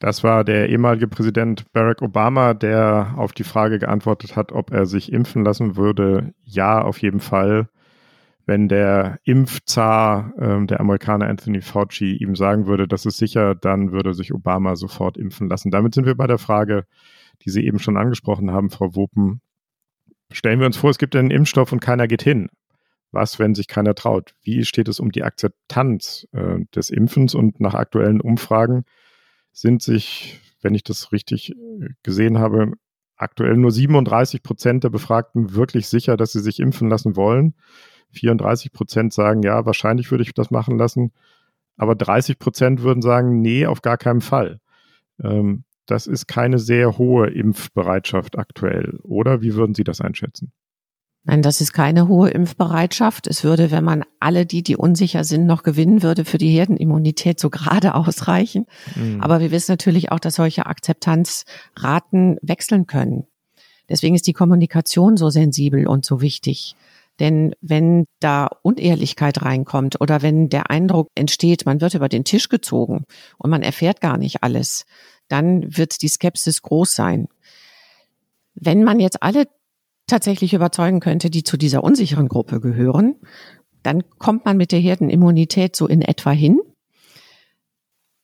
[0.01, 4.87] Das war der ehemalige Präsident Barack Obama, der auf die Frage geantwortet hat, ob er
[4.87, 6.35] sich impfen lassen würde.
[6.43, 7.69] Ja, auf jeden Fall.
[8.45, 13.93] Wenn der Impfzar, äh, der Amerikaner Anthony Fauci, ihm sagen würde, das ist sicher, dann
[13.93, 15.71] würde sich Obama sofort impfen lassen.
[15.71, 16.85] Damit sind wir bei der Frage,
[17.43, 19.41] die Sie eben schon angesprochen haben, Frau Wopen.
[20.31, 22.51] Stellen wir uns vor, es gibt einen Impfstoff und keiner geht hin
[23.15, 24.35] was, wenn sich keiner traut?
[24.43, 27.35] Wie steht es um die Akzeptanz äh, des Impfens?
[27.35, 28.85] Und nach aktuellen Umfragen
[29.53, 32.73] sind sich, wenn ich das richtig äh, gesehen habe,
[33.17, 37.55] aktuell nur 37 Prozent der Befragten wirklich sicher, dass sie sich impfen lassen wollen.
[38.11, 41.13] 34 Prozent sagen, ja, wahrscheinlich würde ich das machen lassen.
[41.77, 44.61] Aber 30 Prozent würden sagen, nee, auf gar keinen Fall.
[45.23, 49.43] Ähm, das ist keine sehr hohe Impfbereitschaft aktuell, oder?
[49.43, 50.53] Wie würden Sie das einschätzen?
[51.27, 53.27] Nein, das ist keine hohe Impfbereitschaft.
[53.27, 57.41] Es würde, wenn man alle die, die unsicher sind, noch gewinnen würde, für die Herdenimmunität
[57.41, 58.67] so gerade ausreichen.
[58.95, 59.23] Mhm.
[59.23, 63.27] Aber wir wissen natürlich auch, dass solche Akzeptanzraten wechseln können.
[63.89, 66.77] Deswegen ist die Kommunikation so sensibel und so wichtig.
[67.21, 72.49] Denn wenn da Unehrlichkeit reinkommt oder wenn der Eindruck entsteht, man wird über den Tisch
[72.49, 73.05] gezogen
[73.39, 74.85] und man erfährt gar nicht alles,
[75.29, 77.29] dann wird die Skepsis groß sein.
[78.55, 79.47] Wenn man jetzt alle
[80.07, 83.17] tatsächlich überzeugen könnte, die zu dieser unsicheren Gruppe gehören,
[83.83, 86.61] dann kommt man mit der Herdenimmunität so in etwa hin.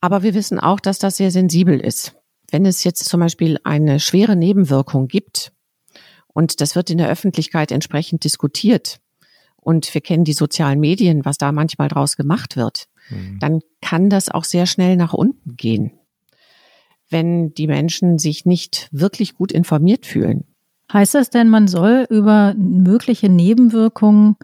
[0.01, 2.17] Aber wir wissen auch, dass das sehr sensibel ist.
[2.51, 5.53] Wenn es jetzt zum Beispiel eine schwere Nebenwirkung gibt
[6.29, 9.01] und das wird in der Öffentlichkeit entsprechend diskutiert
[9.57, 13.39] und wir kennen die sozialen Medien, was da manchmal draus gemacht wird, mhm.
[13.41, 15.93] dann kann das auch sehr schnell nach unten gehen.
[17.11, 20.45] Wenn die Menschen sich nicht wirklich gut informiert fühlen,
[20.93, 24.37] Heißt das denn, man soll über mögliche Nebenwirkungen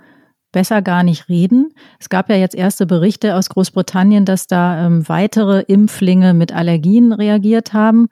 [0.52, 1.70] besser gar nicht reden?
[1.98, 7.12] Es gab ja jetzt erste Berichte aus Großbritannien, dass da ähm, weitere Impflinge mit Allergien
[7.12, 8.08] reagiert haben.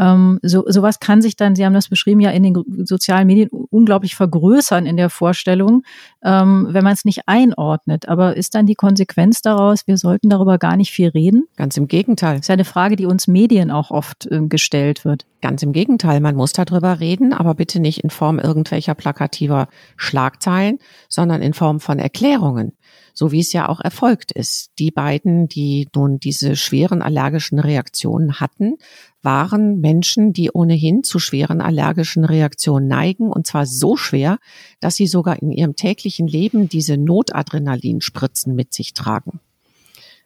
[0.00, 3.50] Ähm, so, sowas kann sich dann, Sie haben das beschrieben, ja in den sozialen Medien
[3.50, 5.82] unglaublich vergrößern in der Vorstellung,
[6.24, 8.08] ähm, wenn man es nicht einordnet.
[8.08, 11.44] Aber ist dann die Konsequenz daraus, wir sollten darüber gar nicht viel reden?
[11.56, 12.36] Ganz im Gegenteil.
[12.36, 15.26] Das ist ja eine Frage, die uns Medien auch oft äh, gestellt wird.
[15.42, 20.78] Ganz im Gegenteil, man muss darüber reden, aber bitte nicht in Form irgendwelcher plakativer Schlagzeilen,
[21.08, 22.72] sondern in Form von Erklärungen
[23.14, 24.70] so wie es ja auch erfolgt ist.
[24.78, 28.76] Die beiden, die nun diese schweren allergischen Reaktionen hatten,
[29.22, 34.38] waren Menschen, die ohnehin zu schweren allergischen Reaktionen neigen, und zwar so schwer,
[34.80, 39.40] dass sie sogar in ihrem täglichen Leben diese Notadrenalinspritzen mit sich tragen.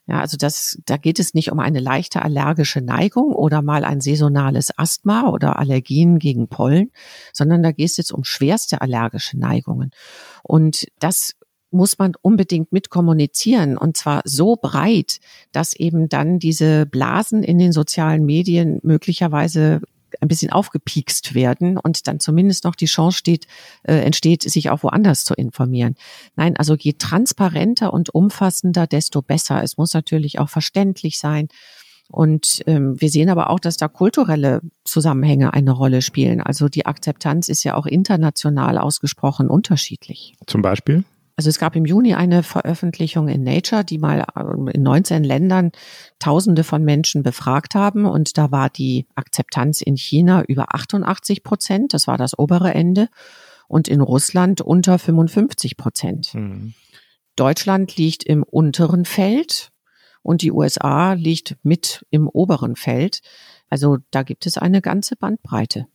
[0.07, 4.03] Ja, also das, da geht es nicht um eine leichte allergische Neigung oder mal ein
[4.03, 6.91] saisonales Asthma oder Allergien gegen Pollen,
[7.33, 9.93] sondern da geht es jetzt um schwerste allergische Neigungen.
[10.43, 11.33] Und das
[11.75, 15.19] muss man unbedingt mitkommunizieren und zwar so breit,
[15.53, 19.83] dass eben dann diese Blasen in den sozialen Medien möglicherweise
[20.21, 23.47] ein bisschen aufgepiekst werden und dann zumindest noch die Chance steht,
[23.83, 25.97] äh, entsteht, sich auch woanders zu informieren.
[26.37, 29.63] Nein, also je transparenter und umfassender, desto besser.
[29.63, 31.49] Es muss natürlich auch verständlich sein.
[32.11, 36.41] Und ähm, wir sehen aber auch, dass da kulturelle Zusammenhänge eine Rolle spielen.
[36.41, 40.35] Also die Akzeptanz ist ja auch international ausgesprochen unterschiedlich.
[40.47, 41.05] Zum Beispiel?
[41.37, 45.73] Also es gab im Juni eine Veröffentlichung in Nature, die mal ähm, in 19 Ländern
[46.19, 51.93] Tausende von Menschen befragt haben und da war die Akzeptanz in China über 88 Prozent,
[51.93, 53.09] das war das obere Ende,
[53.67, 56.35] und in Russland unter 55 Prozent.
[56.35, 56.75] Mhm.
[57.37, 59.73] Deutschland liegt im unteren Feld
[60.23, 63.21] und die USA liegt mit im oberen Feld.
[63.69, 65.89] Also da gibt es eine ganze Bandbreite.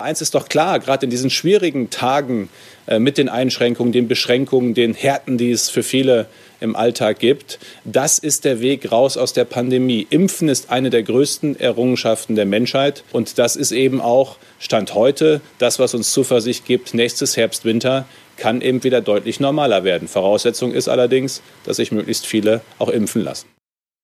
[0.00, 2.50] Eins ist doch klar, gerade in diesen schwierigen Tagen
[2.86, 6.26] äh, mit den Einschränkungen, den Beschränkungen, den Härten, die es für viele
[6.60, 10.06] im Alltag gibt, das ist der Weg raus aus der Pandemie.
[10.08, 15.40] Impfen ist eine der größten Errungenschaften der Menschheit und das ist eben auch Stand heute
[15.58, 16.94] das, was uns Zuversicht gibt.
[16.94, 18.06] Nächstes Herbst, Winter
[18.36, 20.06] kann eben wieder deutlich normaler werden.
[20.06, 23.48] Voraussetzung ist allerdings, dass sich möglichst viele auch impfen lassen.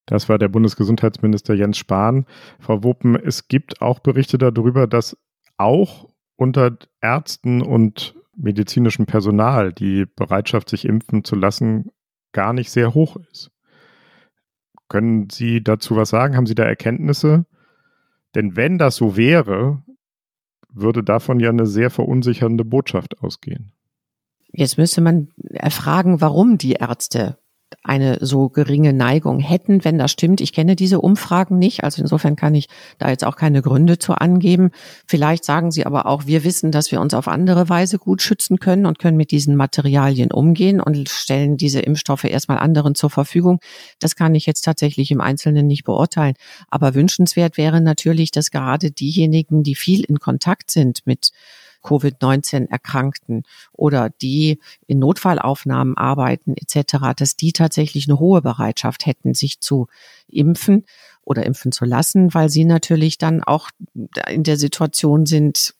[0.06, 2.26] Das war der Bundesgesundheitsminister Jens Spahn.
[2.58, 5.16] Frau Wuppen, es gibt auch Berichte darüber, dass
[5.64, 11.90] auch unter Ärzten und medizinischem Personal die Bereitschaft, sich impfen zu lassen,
[12.32, 13.50] gar nicht sehr hoch ist.
[14.88, 16.36] Können Sie dazu was sagen?
[16.36, 17.46] Haben Sie da Erkenntnisse?
[18.34, 19.82] Denn wenn das so wäre,
[20.68, 23.72] würde davon ja eine sehr verunsichernde Botschaft ausgehen.
[24.48, 27.38] Jetzt müsste man erfragen, warum die Ärzte
[27.82, 30.40] eine so geringe Neigung hätten, wenn das stimmt.
[30.40, 34.14] Ich kenne diese Umfragen nicht, also insofern kann ich da jetzt auch keine Gründe zu
[34.14, 34.70] angeben.
[35.06, 38.58] Vielleicht sagen Sie aber auch, wir wissen, dass wir uns auf andere Weise gut schützen
[38.58, 43.60] können und können mit diesen Materialien umgehen und stellen diese Impfstoffe erstmal anderen zur Verfügung.
[43.98, 46.34] Das kann ich jetzt tatsächlich im Einzelnen nicht beurteilen.
[46.68, 51.30] Aber wünschenswert wäre natürlich, dass gerade diejenigen, die viel in Kontakt sind mit
[51.84, 59.34] Covid-19 Erkrankten oder die in Notfallaufnahmen arbeiten etc., dass die tatsächlich eine hohe Bereitschaft hätten,
[59.34, 59.86] sich zu
[60.28, 60.84] impfen
[61.22, 63.70] oder impfen zu lassen, weil sie natürlich dann auch
[64.28, 65.74] in der Situation sind,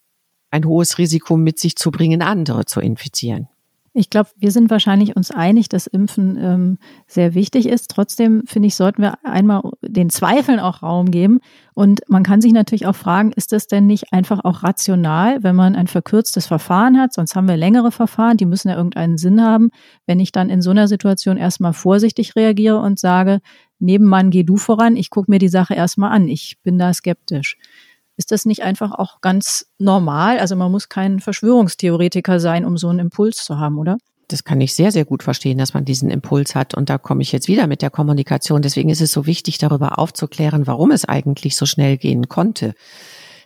[0.51, 3.49] ein hohes Risiko mit sich zu bringen, andere zu infizieren.
[3.97, 7.93] Ich glaube, wir sind wahrscheinlich uns einig, dass Impfen ähm, sehr wichtig ist.
[7.93, 11.39] Trotzdem finde ich, sollten wir einmal den Zweifeln auch Raum geben.
[11.75, 15.57] Und man kann sich natürlich auch fragen, ist das denn nicht einfach auch rational, wenn
[15.57, 17.13] man ein verkürztes Verfahren hat?
[17.13, 19.71] Sonst haben wir längere Verfahren, die müssen ja irgendeinen Sinn haben.
[20.07, 23.41] Wenn ich dann in so einer Situation erstmal vorsichtig reagiere und sage,
[23.81, 26.29] Nebenmann, geh du voran, ich gucke mir die Sache erstmal an.
[26.29, 27.59] Ich bin da skeptisch.
[28.17, 30.39] Ist das nicht einfach auch ganz normal?
[30.39, 33.99] Also man muss kein Verschwörungstheoretiker sein, um so einen Impuls zu haben, oder?
[34.29, 36.75] Das kann ich sehr, sehr gut verstehen, dass man diesen Impuls hat.
[36.75, 38.63] Und da komme ich jetzt wieder mit der Kommunikation.
[38.63, 42.75] Deswegen ist es so wichtig, darüber aufzuklären, warum es eigentlich so schnell gehen konnte.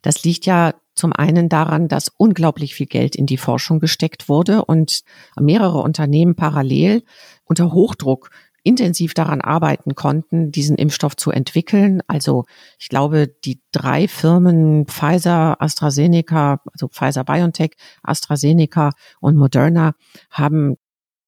[0.03, 4.65] Das liegt ja zum einen daran, dass unglaublich viel Geld in die Forschung gesteckt wurde
[4.65, 5.03] und
[5.39, 7.05] mehrere Unternehmen parallel
[7.45, 8.31] unter Hochdruck
[8.69, 12.03] intensiv daran arbeiten konnten, diesen Impfstoff zu entwickeln.
[12.07, 12.45] Also
[12.79, 19.95] ich glaube, die drei Firmen Pfizer, AstraZeneca, also Pfizer BioNTech, AstraZeneca und Moderna
[20.31, 20.77] haben,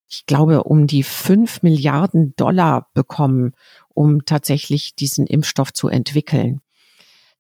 [0.07, 3.53] ich glaube, um die fünf Milliarden Dollar bekommen,
[3.89, 6.61] um tatsächlich diesen Impfstoff zu entwickeln.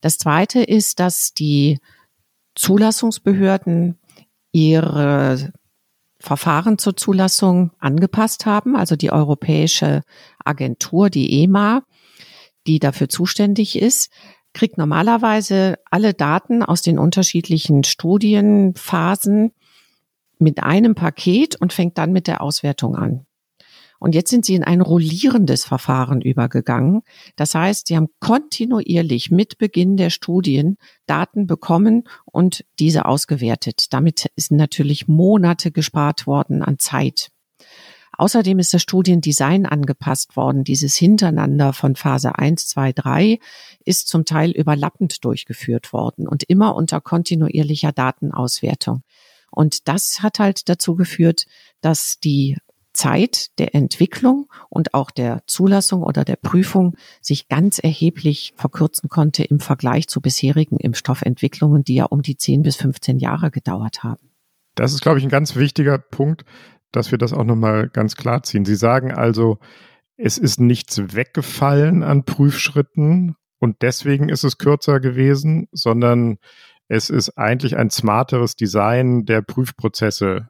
[0.00, 1.78] Das zweite ist, dass die
[2.54, 3.98] Zulassungsbehörden
[4.50, 5.52] ihre
[6.20, 10.02] Verfahren zur Zulassung angepasst haben, also die Europäische
[10.44, 11.82] Agentur, die EMA,
[12.66, 14.10] die dafür zuständig ist,
[14.52, 19.52] kriegt normalerweise alle Daten aus den unterschiedlichen Studienphasen
[20.38, 23.26] mit einem Paket und fängt dann mit der Auswertung an.
[24.00, 27.02] Und jetzt sind sie in ein rollierendes Verfahren übergegangen.
[27.36, 33.92] Das heißt, sie haben kontinuierlich mit Beginn der Studien Daten bekommen und diese ausgewertet.
[33.92, 37.30] Damit sind natürlich Monate gespart worden an Zeit.
[38.16, 40.64] Außerdem ist das Studiendesign angepasst worden.
[40.64, 43.38] Dieses Hintereinander von Phase 1, 2, 3
[43.84, 49.02] ist zum Teil überlappend durchgeführt worden und immer unter kontinuierlicher Datenauswertung.
[49.50, 51.46] Und das hat halt dazu geführt,
[51.80, 52.56] dass die
[52.92, 59.44] Zeit der Entwicklung und auch der Zulassung oder der Prüfung sich ganz erheblich verkürzen konnte
[59.44, 64.30] im Vergleich zu bisherigen Impfstoffentwicklungen, die ja um die 10 bis 15 Jahre gedauert haben.
[64.74, 66.44] Das ist, glaube ich, ein ganz wichtiger Punkt,
[66.92, 68.64] dass wir das auch nochmal ganz klar ziehen.
[68.64, 69.58] Sie sagen also,
[70.16, 76.38] es ist nichts weggefallen an Prüfschritten und deswegen ist es kürzer gewesen, sondern
[76.88, 80.49] es ist eigentlich ein smarteres Design der Prüfprozesse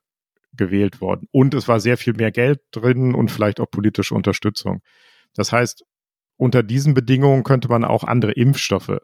[0.60, 1.26] gewählt worden.
[1.32, 4.82] Und es war sehr viel mehr Geld drin und vielleicht auch politische Unterstützung.
[5.34, 5.84] Das heißt,
[6.36, 8.98] unter diesen Bedingungen könnte man auch andere Impfstoffe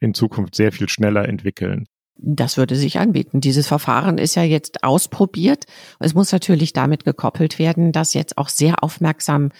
[0.00, 1.86] in Zukunft sehr viel schneller entwickeln.
[2.18, 3.40] Das würde sich anbieten.
[3.40, 5.64] Dieses Verfahren ist ja jetzt ausprobiert.
[6.00, 9.50] Es muss natürlich damit gekoppelt werden, dass jetzt auch sehr aufmerksam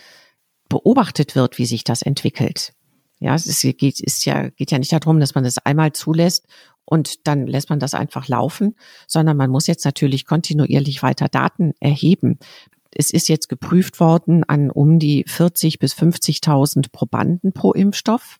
[0.68, 2.72] beobachtet wird, wie sich das entwickelt.
[3.18, 6.46] Ja, es ist, geht, ist ja, geht ja nicht darum, dass man es einmal zulässt
[6.86, 8.74] und dann lässt man das einfach laufen,
[9.06, 12.38] sondern man muss jetzt natürlich kontinuierlich weiter Daten erheben.
[12.92, 18.38] Es ist jetzt geprüft worden an um die 40 bis 50.000 Probanden pro Impfstoff.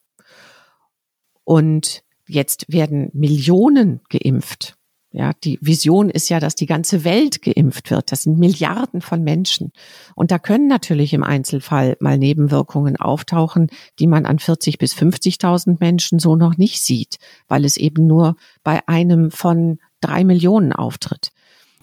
[1.45, 4.76] Und jetzt werden Millionen geimpft.
[5.19, 8.13] Ja, die Vision ist ja, dass die ganze Welt geimpft wird.
[8.13, 9.73] Das sind Milliarden von Menschen.
[10.15, 15.79] Und da können natürlich im Einzelfall mal Nebenwirkungen auftauchen, die man an 40 bis 50.000
[15.81, 17.17] Menschen so noch nicht sieht,
[17.49, 21.31] weil es eben nur bei einem von drei Millionen auftritt.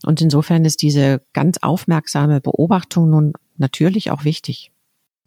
[0.05, 4.72] Und insofern ist diese ganz aufmerksame Beobachtung nun natürlich auch wichtig.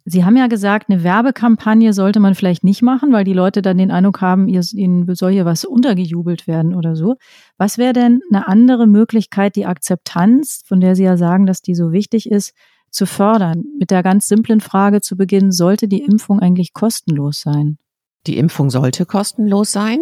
[0.09, 3.77] Sie haben ja gesagt, eine Werbekampagne sollte man vielleicht nicht machen, weil die Leute dann
[3.77, 7.15] den Eindruck haben, ihnen soll hier was untergejubelt werden oder so.
[7.57, 11.75] Was wäre denn eine andere Möglichkeit, die Akzeptanz, von der Sie ja sagen, dass die
[11.75, 12.53] so wichtig ist,
[12.89, 13.65] zu fördern?
[13.77, 17.77] Mit der ganz simplen Frage zu beginnen, sollte die Impfung eigentlich kostenlos sein?
[18.27, 19.99] Die Impfung sollte kostenlos sein.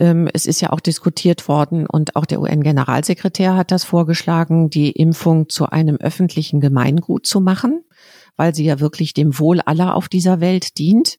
[0.00, 4.90] Ähm, es ist ja auch diskutiert worden und auch der UN-Generalsekretär hat das vorgeschlagen, die
[4.90, 7.84] Impfung zu einem öffentlichen Gemeingut zu machen
[8.38, 11.18] weil sie ja wirklich dem Wohl aller auf dieser Welt dient.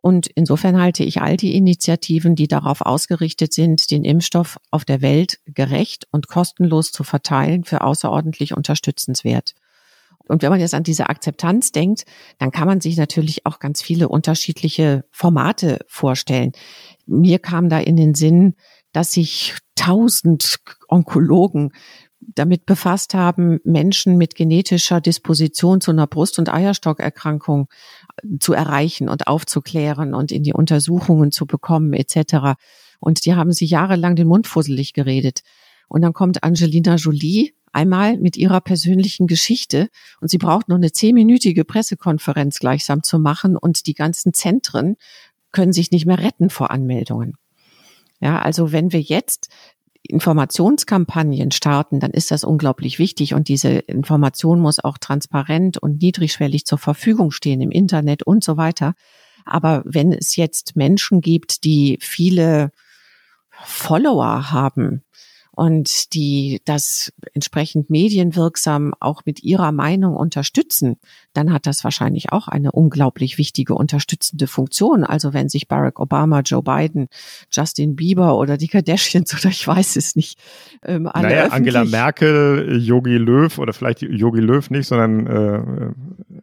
[0.00, 5.02] Und insofern halte ich all die Initiativen, die darauf ausgerichtet sind, den Impfstoff auf der
[5.02, 9.54] Welt gerecht und kostenlos zu verteilen, für außerordentlich unterstützenswert.
[10.28, 12.04] Und wenn man jetzt an diese Akzeptanz denkt,
[12.38, 16.52] dann kann man sich natürlich auch ganz viele unterschiedliche Formate vorstellen.
[17.06, 18.54] Mir kam da in den Sinn,
[18.92, 21.72] dass sich tausend Onkologen
[22.34, 27.68] damit befasst haben, Menschen mit genetischer Disposition zu einer Brust- und Eierstockerkrankung
[28.22, 32.58] äh, zu erreichen und aufzuklären und in die Untersuchungen zu bekommen etc.
[33.00, 35.40] Und die haben sich jahrelang den Mund fusselig geredet.
[35.88, 39.88] Und dann kommt Angelina Jolie einmal mit ihrer persönlichen Geschichte
[40.20, 44.96] und sie braucht nur eine zehnminütige Pressekonferenz gleichsam zu machen und die ganzen Zentren
[45.52, 47.34] können sich nicht mehr retten vor Anmeldungen.
[48.20, 49.50] Ja, also wenn wir jetzt
[50.06, 56.64] Informationskampagnen starten, dann ist das unglaublich wichtig und diese Information muss auch transparent und niedrigschwellig
[56.64, 58.94] zur Verfügung stehen im Internet und so weiter.
[59.44, 62.70] Aber wenn es jetzt Menschen gibt, die viele
[63.50, 65.02] Follower haben,
[65.56, 70.96] und die das entsprechend medienwirksam auch mit ihrer Meinung unterstützen,
[71.32, 75.02] dann hat das wahrscheinlich auch eine unglaublich wichtige unterstützende Funktion.
[75.02, 77.08] Also wenn sich Barack Obama, Joe Biden,
[77.50, 80.38] Justin Bieber oder die Kardashians oder ich weiß es nicht,
[80.84, 85.26] ähm, alle naja, Angela Merkel, Yogi Löw oder vielleicht Yogi Löw nicht, sondern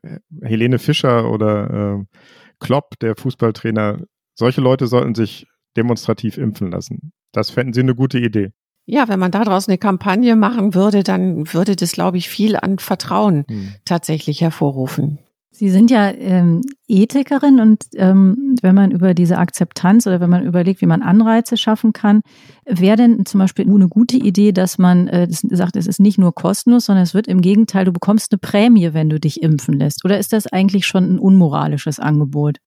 [0.01, 2.17] äh, Helene Fischer oder äh,
[2.57, 3.99] Klopp, der Fußballtrainer,
[4.33, 5.45] solche Leute sollten sich
[5.77, 7.13] demonstrativ impfen lassen.
[7.31, 8.53] Das fänden Sie eine gute Idee.
[8.85, 12.79] Ja, wenn man daraus eine Kampagne machen würde, dann würde das, glaube ich, viel an
[12.79, 13.73] Vertrauen hm.
[13.85, 15.19] tatsächlich hervorrufen.
[15.55, 20.43] Sie sind ja ähm, Ethikerin und ähm, wenn man über diese Akzeptanz oder wenn man
[20.43, 22.21] überlegt, wie man Anreize schaffen kann,
[22.65, 26.33] wäre denn zum Beispiel eine gute Idee, dass man äh, sagt, es ist nicht nur
[26.33, 30.03] kostenlos, sondern es wird im Gegenteil, du bekommst eine Prämie, wenn du dich impfen lässt.
[30.03, 32.57] Oder ist das eigentlich schon ein unmoralisches Angebot?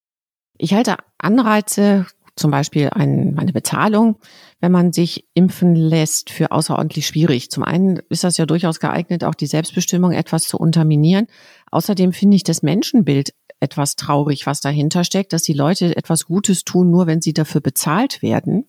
[0.56, 4.18] Ich halte Anreize zum Beispiel ein, eine Bezahlung,
[4.60, 7.50] wenn man sich impfen lässt, für außerordentlich schwierig.
[7.50, 11.26] Zum einen ist das ja durchaus geeignet, auch die Selbstbestimmung etwas zu unterminieren.
[11.70, 16.64] Außerdem finde ich das Menschenbild etwas traurig, was dahinter steckt, dass die Leute etwas Gutes
[16.64, 18.68] tun, nur wenn sie dafür bezahlt werden.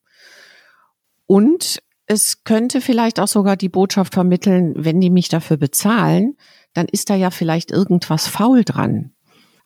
[1.25, 6.37] Und es könnte vielleicht auch sogar die Botschaft vermitteln, wenn die mich dafür bezahlen,
[6.73, 9.11] dann ist da ja vielleicht irgendwas faul dran.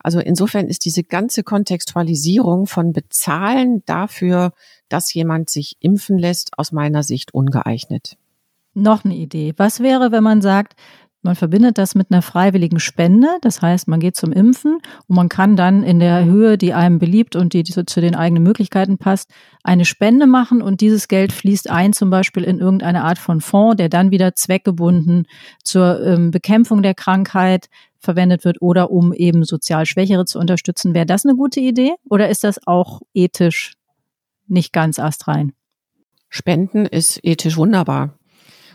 [0.03, 4.53] Also insofern ist diese ganze Kontextualisierung von Bezahlen dafür,
[4.89, 8.17] dass jemand sich impfen lässt, aus meiner Sicht ungeeignet.
[8.73, 9.53] Noch eine Idee.
[9.57, 10.75] Was wäre, wenn man sagt,
[11.23, 13.27] Man verbindet das mit einer freiwilligen Spende.
[13.41, 16.97] Das heißt, man geht zum Impfen und man kann dann in der Höhe, die einem
[16.97, 19.29] beliebt und die zu den eigenen Möglichkeiten passt,
[19.63, 23.77] eine Spende machen und dieses Geld fließt ein zum Beispiel in irgendeine Art von Fonds,
[23.77, 25.27] der dann wieder zweckgebunden
[25.63, 27.69] zur ähm, Bekämpfung der Krankheit
[28.01, 30.93] verwendet wird oder um eben sozial Schwächere zu unterstützen.
[30.93, 33.73] Wäre das eine gute Idee oder ist das auch ethisch
[34.47, 35.53] nicht ganz astrein?
[36.29, 38.17] Spenden ist ethisch wunderbar.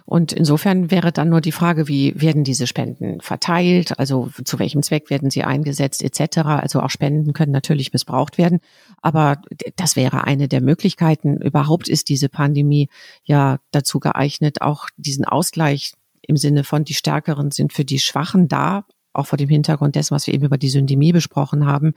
[0.08, 4.84] Und insofern wäre dann nur die Frage, wie werden diese Spenden verteilt, also zu welchem
[4.84, 6.38] Zweck werden sie eingesetzt etc.
[6.46, 8.60] Also auch Spenden können natürlich missbraucht werden,
[9.02, 9.42] aber
[9.74, 11.38] das wäre eine der Möglichkeiten.
[11.38, 12.88] Überhaupt ist diese Pandemie
[13.24, 18.46] ja dazu geeignet, auch diesen Ausgleich im Sinne von die Stärkeren sind für die Schwachen
[18.46, 18.84] da,
[19.16, 21.94] auch vor dem Hintergrund dessen, was wir eben über die Syndemie besprochen haben,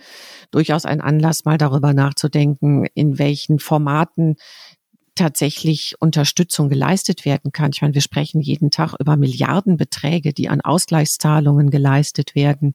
[0.51, 4.35] durchaus ein Anlass, mal darüber nachzudenken, in welchen Formaten
[5.19, 7.71] tatsächlich Unterstützung geleistet werden kann.
[7.73, 12.71] Ich meine, wir sprechen jeden Tag über Milliardenbeträge, die an Ausgleichszahlungen geleistet werden,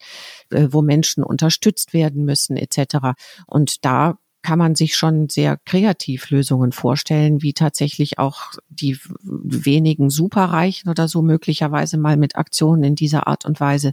[0.50, 3.16] äh, wo Menschen unterstützt werden müssen, etc.
[3.46, 10.10] Und da kann man sich schon sehr kreativ Lösungen vorstellen, wie tatsächlich auch die wenigen
[10.10, 13.92] Superreichen oder so möglicherweise mal mit Aktionen in dieser Art und Weise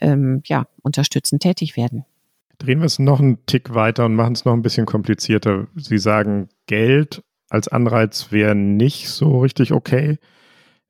[0.00, 2.04] ähm, ja, unterstützend tätig werden.
[2.58, 5.68] Drehen wir es noch einen Tick weiter und machen es noch ein bisschen komplizierter.
[5.76, 10.18] Sie sagen, Geld als Anreiz wäre nicht so richtig okay.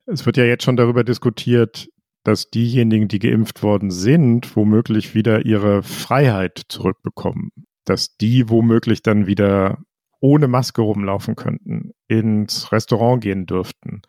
[0.05, 1.89] Es wird ja jetzt schon darüber diskutiert,
[2.23, 7.51] dass diejenigen, die geimpft worden sind, womöglich wieder ihre Freiheit zurückbekommen.
[7.85, 9.79] Dass die womöglich dann wieder
[10.19, 14.01] ohne Maske rumlaufen könnten, ins Restaurant gehen dürften,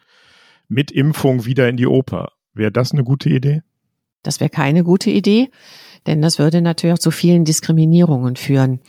[0.68, 2.32] mit Impfung wieder in die Oper.
[2.54, 3.62] Wäre das eine gute Idee?
[4.22, 5.50] Das wäre keine gute Idee,
[6.06, 8.80] denn das würde natürlich auch zu vielen Diskriminierungen führen.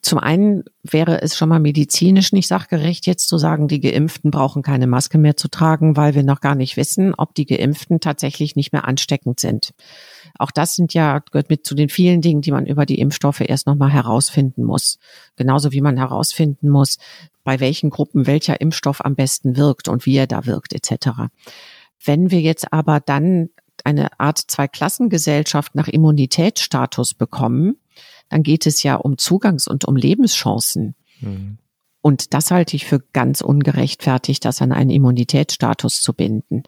[0.00, 4.62] Zum einen wäre es schon mal medizinisch nicht sachgerecht, jetzt zu sagen, die Geimpften brauchen
[4.62, 8.54] keine Maske mehr zu tragen, weil wir noch gar nicht wissen, ob die Geimpften tatsächlich
[8.54, 9.74] nicht mehr ansteckend sind.
[10.38, 13.40] Auch das sind ja, gehört mit zu den vielen Dingen, die man über die Impfstoffe
[13.40, 14.98] erst nochmal herausfinden muss.
[15.34, 16.98] Genauso wie man herausfinden muss,
[17.42, 21.08] bei welchen Gruppen welcher Impfstoff am besten wirkt und wie er da wirkt, etc.
[22.04, 23.50] Wenn wir jetzt aber dann
[23.84, 27.76] eine Art Zweiklassengesellschaft nach Immunitätsstatus bekommen,
[28.28, 30.94] dann geht es ja um Zugangs- und um Lebenschancen.
[31.20, 31.58] Mhm.
[32.00, 36.62] Und das halte ich für ganz ungerechtfertigt, das an einen Immunitätsstatus zu binden.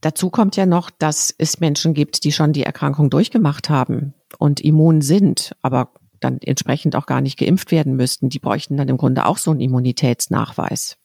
[0.00, 4.60] Dazu kommt ja noch, dass es Menschen gibt, die schon die Erkrankung durchgemacht haben und
[4.60, 8.28] immun sind, aber dann entsprechend auch gar nicht geimpft werden müssten.
[8.28, 10.96] Die bräuchten dann im Grunde auch so einen Immunitätsnachweis.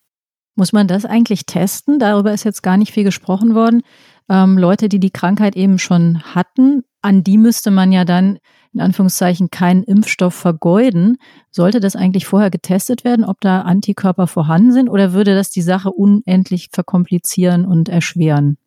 [0.55, 1.99] Muss man das eigentlich testen?
[1.99, 3.83] Darüber ist jetzt gar nicht viel gesprochen worden.
[4.29, 8.39] Ähm, Leute, die die Krankheit eben schon hatten, an die müsste man ja dann
[8.77, 11.17] in Anführungszeichen keinen Impfstoff vergeuden.
[11.51, 15.61] Sollte das eigentlich vorher getestet werden, ob da Antikörper vorhanden sind oder würde das die
[15.61, 18.57] Sache unendlich verkomplizieren und erschweren?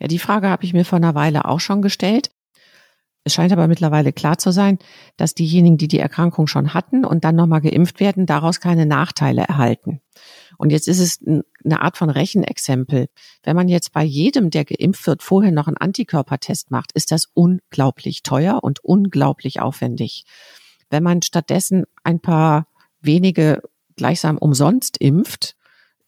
[0.00, 2.30] Ja, die Frage habe ich mir vor einer Weile auch schon gestellt.
[3.24, 4.78] Es scheint aber mittlerweile klar zu sein,
[5.16, 9.42] dass diejenigen, die die Erkrankung schon hatten und dann nochmal geimpft werden, daraus keine Nachteile
[9.42, 10.00] erhalten.
[10.58, 11.20] Und jetzt ist es
[11.64, 13.08] eine Art von Rechenexempel.
[13.42, 17.28] Wenn man jetzt bei jedem, der geimpft wird, vorher noch einen Antikörpertest macht, ist das
[17.34, 20.24] unglaublich teuer und unglaublich aufwendig.
[20.90, 22.66] Wenn man stattdessen ein paar
[23.00, 23.62] wenige
[23.96, 25.56] gleichsam umsonst impft,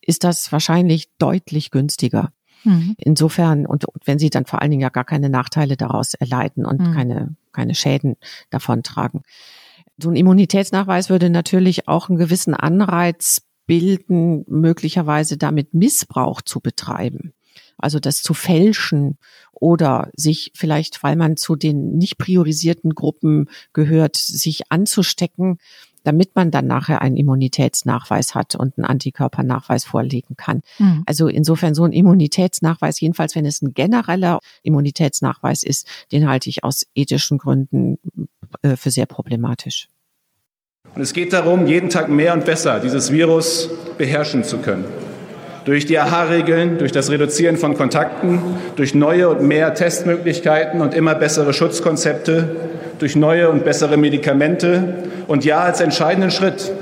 [0.01, 2.33] ist das wahrscheinlich deutlich günstiger.
[2.65, 2.95] Mhm.
[2.99, 6.81] Insofern, und, wenn sie dann vor allen Dingen ja gar keine Nachteile daraus erleiden und
[6.81, 6.93] mhm.
[6.93, 8.17] keine, keine Schäden
[8.51, 9.23] davon tragen.
[9.99, 17.33] So ein Immunitätsnachweis würde natürlich auch einen gewissen Anreiz bilden, möglicherweise damit Missbrauch zu betreiben.
[17.79, 19.19] Also das zu fälschen
[19.53, 25.59] oder sich vielleicht, weil man zu den nicht priorisierten Gruppen gehört, sich anzustecken,
[26.07, 30.63] damit man dann nachher einen Immunitätsnachweis hat und einen Antikörpernachweis vorlegen kann.
[30.79, 31.03] Mhm.
[31.05, 36.63] Also insofern so ein Immunitätsnachweis, jedenfalls wenn es ein genereller Immunitätsnachweis ist, den halte ich
[36.63, 37.99] aus ethischen Gründen
[38.63, 39.89] äh, für sehr problematisch.
[40.95, 43.69] Und es geht darum, jeden Tag mehr und besser dieses Virus
[43.99, 44.85] beherrschen zu können.
[45.65, 48.41] Durch die AHA-Regeln, durch das Reduzieren von Kontakten,
[48.77, 52.57] durch neue und mehr Testmöglichkeiten und immer bessere Schutzkonzepte,
[52.99, 54.95] durch neue und bessere Medikamente
[55.27, 56.73] und ja als entscheidenden Schritt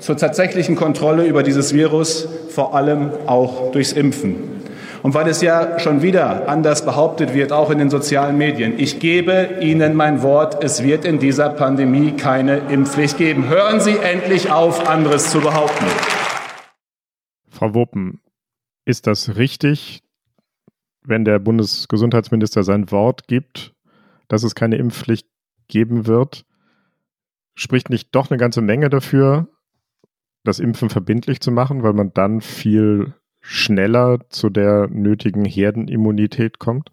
[0.00, 4.61] zur tatsächlichen Kontrolle über dieses Virus vor allem auch durchs Impfen.
[5.02, 9.00] Und weil es ja schon wieder anders behauptet wird, auch in den sozialen Medien, ich
[9.00, 13.48] gebe Ihnen mein Wort, es wird in dieser Pandemie keine Impfpflicht geben.
[13.48, 15.86] Hören Sie endlich auf, anderes zu behaupten.
[17.48, 18.20] Frau Wuppen,
[18.84, 20.02] ist das richtig,
[21.04, 23.74] wenn der Bundesgesundheitsminister sein Wort gibt,
[24.28, 25.26] dass es keine Impfpflicht
[25.66, 26.44] geben wird?
[27.56, 29.48] Spricht nicht doch eine ganze Menge dafür,
[30.44, 36.90] das Impfen verbindlich zu machen, weil man dann viel schneller zu der nötigen Herdenimmunität kommt?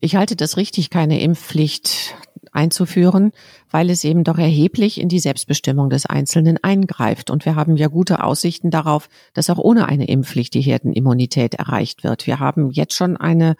[0.00, 2.14] Ich halte das richtig, keine Impfpflicht
[2.52, 3.32] einzuführen,
[3.70, 7.30] weil es eben doch erheblich in die Selbstbestimmung des Einzelnen eingreift.
[7.30, 12.04] Und wir haben ja gute Aussichten darauf, dass auch ohne eine Impfpflicht die Herdenimmunität erreicht
[12.04, 12.26] wird.
[12.26, 13.56] Wir haben jetzt schon eine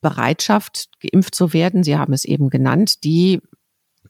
[0.00, 1.82] Bereitschaft, geimpft zu werden.
[1.82, 3.40] Sie haben es eben genannt, die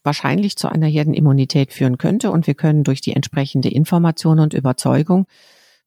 [0.02, 2.30] wahrscheinlich zu einer Herdenimmunität führen könnte.
[2.30, 5.26] Und wir können durch die entsprechende Information und Überzeugung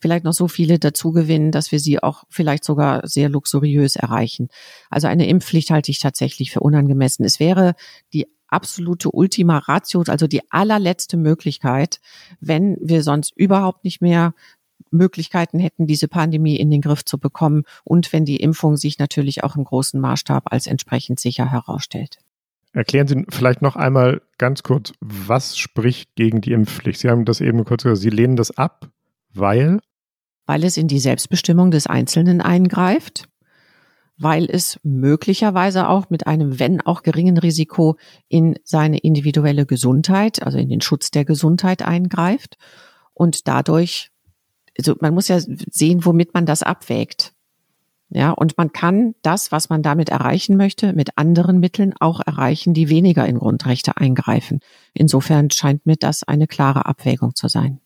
[0.02, 4.50] vielleicht noch so viele dazu gewinnen, dass wir sie auch vielleicht sogar sehr luxuriös erreichen.
[4.90, 7.24] Also eine Impfpflicht halte ich tatsächlich für unangemessen.
[7.24, 7.76] Es wäre
[8.14, 12.02] die absolute Ultima Ratio, also die allerletzte Möglichkeit,
[12.42, 14.34] wenn wir sonst überhaupt nicht mehr
[14.90, 19.44] Möglichkeiten hätten, diese Pandemie in den Griff zu bekommen und wenn die Impfung sich natürlich
[19.44, 22.18] auch im großen Maßstab als entsprechend sicher herausstellt.
[22.74, 27.00] Erklären Sie vielleicht noch einmal ganz kurz, was spricht gegen die Impfpflicht?
[27.00, 28.90] Sie haben das eben kurz gesagt, Sie lehnen das ab,
[29.34, 29.80] weil?
[30.46, 33.28] Weil es in die Selbstbestimmung des Einzelnen eingreift,
[34.18, 40.58] weil es möglicherweise auch mit einem, wenn auch geringen Risiko in seine individuelle Gesundheit, also
[40.58, 42.58] in den Schutz der Gesundheit eingreift
[43.14, 44.12] und dadurch,
[44.78, 47.34] also man muss ja sehen, womit man das abwägt.
[48.14, 52.74] Ja, und man kann das, was man damit erreichen möchte, mit anderen Mitteln auch erreichen,
[52.74, 54.60] die weniger in Grundrechte eingreifen.
[54.94, 57.80] Insofern scheint mir das eine klare Abwägung zu sein.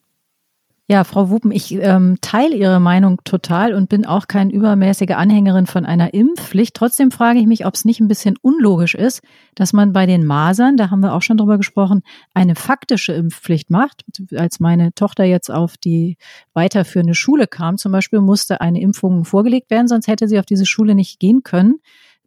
[0.87, 5.65] Ja, Frau Wuppen, ich ähm, teile Ihre Meinung total und bin auch kein übermäßige Anhängerin
[5.65, 6.75] von einer Impfpflicht.
[6.75, 9.23] Trotzdem frage ich mich, ob es nicht ein bisschen unlogisch ist,
[9.55, 12.03] dass man bei den Masern, da haben wir auch schon drüber gesprochen,
[12.35, 14.05] eine faktische Impfpflicht macht.
[14.35, 16.17] Als meine Tochter jetzt auf die
[16.53, 20.67] weiterführende Schule kam, zum Beispiel, musste eine Impfung vorgelegt werden, sonst hätte sie auf diese
[20.67, 21.79] Schule nicht gehen können.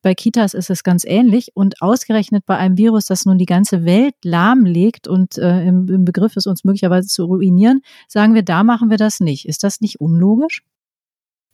[0.03, 3.85] Bei Kitas ist es ganz ähnlich und ausgerechnet bei einem Virus, das nun die ganze
[3.85, 8.63] Welt lahmlegt und äh, im, im Begriff ist, uns möglicherweise zu ruinieren, sagen wir, da
[8.63, 9.49] machen wir das nicht.
[9.49, 10.63] Ist das nicht unlogisch?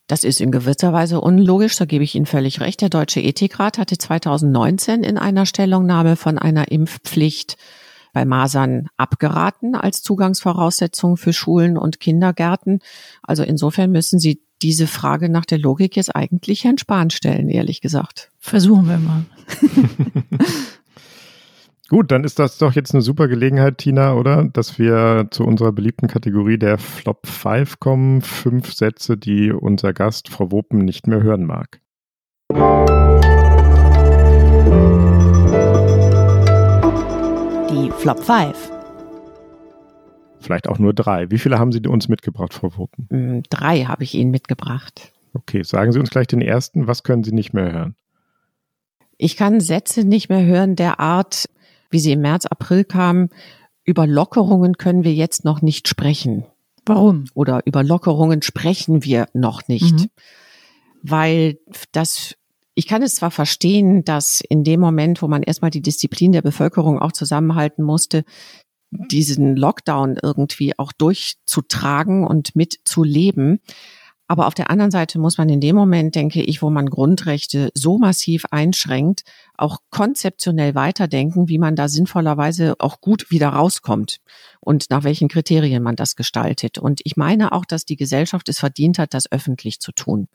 [0.07, 2.83] Das ist in gewisser Weise unlogisch, da gebe ich Ihnen völlig recht.
[2.83, 7.57] Der Deutsche Ethikrat hatte 2019 in einer Stellungnahme von einer Impfpflicht
[8.13, 12.81] bei Masern abgeraten als Zugangsvoraussetzung für Schulen und Kindergärten.
[13.23, 17.81] Also insofern müssen Sie diese Frage nach der Logik jetzt eigentlich Herrn Spahn stellen, ehrlich
[17.81, 18.31] gesagt.
[18.39, 19.25] Versuchen wir mal.
[21.91, 24.45] Gut, dann ist das doch jetzt eine super Gelegenheit, Tina, oder?
[24.45, 28.23] Dass wir zu unserer beliebten Kategorie der Flop 5 kommen.
[28.23, 31.81] Fünf Sätze, die unser Gast, Frau Wopen, nicht mehr hören mag.
[37.71, 38.74] Die Flop 5.
[40.45, 41.31] Vielleicht auch nur drei.
[41.31, 43.07] Wie viele haben Sie uns mitgebracht, Frau Wuppen?
[43.11, 45.11] Mm, drei habe ich Ihnen mitgebracht.
[45.33, 46.87] Okay, sagen Sie uns gleich den ersten.
[46.87, 47.97] Was können Sie nicht mehr hören?
[49.17, 51.49] Ich kann Sätze nicht mehr hören der Art,
[51.91, 53.31] wie sie im März, April kamen.
[53.85, 56.45] Über Lockerungen können wir jetzt noch nicht sprechen.
[56.85, 57.25] Warum?
[57.33, 59.95] Oder über Lockerungen sprechen wir noch nicht.
[59.95, 60.07] Mhm.
[61.03, 61.59] Weil
[61.93, 62.37] das
[62.77, 66.43] ich kann es zwar verstehen, dass in dem Moment, wo man erstmal die Disziplin der
[66.43, 68.25] Bevölkerung auch zusammenhalten musste,
[69.11, 73.61] diesen Lockdown irgendwie auch durchzutragen und mitzuleben.
[74.27, 77.71] Aber auf der anderen Seite muss man in dem Moment, denke ich, wo man Grundrechte
[77.75, 79.23] so massiv einschränkt,
[79.59, 84.21] auch konzeptionell weiterdenken, wie man da sinnvollerweise auch gut wieder rauskommt
[84.61, 86.79] und nach welchen Kriterien man das gestaltet.
[86.79, 90.29] Und ich meine auch, dass die Gesellschaft es verdient hat, das öffentlich zu tun.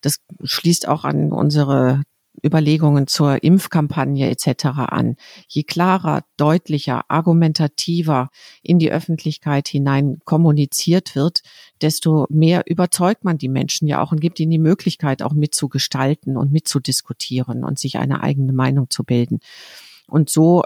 [0.00, 2.02] Das schließt auch an unsere
[2.44, 4.66] Überlegungen zur Impfkampagne etc.
[4.88, 5.16] an.
[5.48, 8.30] Je klarer, deutlicher, argumentativer
[8.62, 11.42] in die Öffentlichkeit hinein kommuniziert wird,
[11.80, 16.36] desto mehr überzeugt man die Menschen ja auch und gibt ihnen die Möglichkeit, auch mitzugestalten
[16.36, 19.40] und mitzudiskutieren und sich eine eigene Meinung zu bilden.
[20.10, 20.64] Und so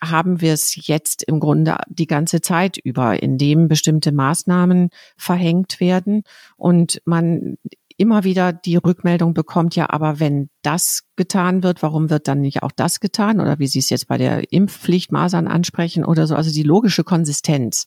[0.00, 6.22] haben wir es jetzt im Grunde die ganze Zeit über, indem bestimmte Maßnahmen verhängt werden
[6.56, 7.56] und man
[7.96, 12.64] immer wieder die Rückmeldung bekommt, ja, aber wenn das getan wird, warum wird dann nicht
[12.64, 13.40] auch das getan?
[13.40, 16.34] Oder wie Sie es jetzt bei der Impfpflicht Masern ansprechen oder so.
[16.34, 17.86] Also die logische Konsistenz,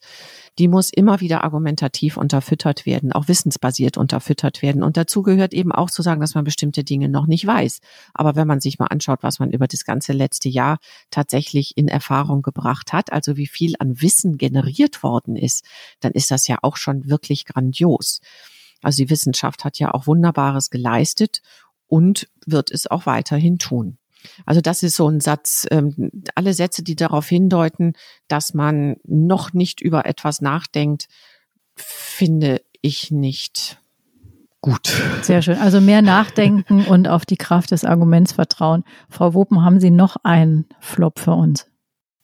[0.58, 4.82] die muss immer wieder argumentativ unterfüttert werden, auch wissensbasiert unterfüttert werden.
[4.82, 7.80] Und dazu gehört eben auch zu sagen, dass man bestimmte Dinge noch nicht weiß.
[8.14, 10.78] Aber wenn man sich mal anschaut, was man über das ganze letzte Jahr
[11.10, 15.64] tatsächlich in Erfahrung gebracht hat, also wie viel an Wissen generiert worden ist,
[16.00, 18.20] dann ist das ja auch schon wirklich grandios.
[18.82, 21.42] Also die Wissenschaft hat ja auch Wunderbares geleistet
[21.86, 23.98] und wird es auch weiterhin tun.
[24.46, 27.92] Also das ist so ein Satz, ähm, alle Sätze, die darauf hindeuten,
[28.26, 31.06] dass man noch nicht über etwas nachdenkt,
[31.76, 33.78] finde ich nicht
[34.60, 34.92] gut.
[35.22, 35.58] Sehr schön.
[35.58, 38.84] Also mehr nachdenken und auf die Kraft des Arguments vertrauen.
[39.08, 41.66] Frau Wopen, haben Sie noch einen Flop für uns?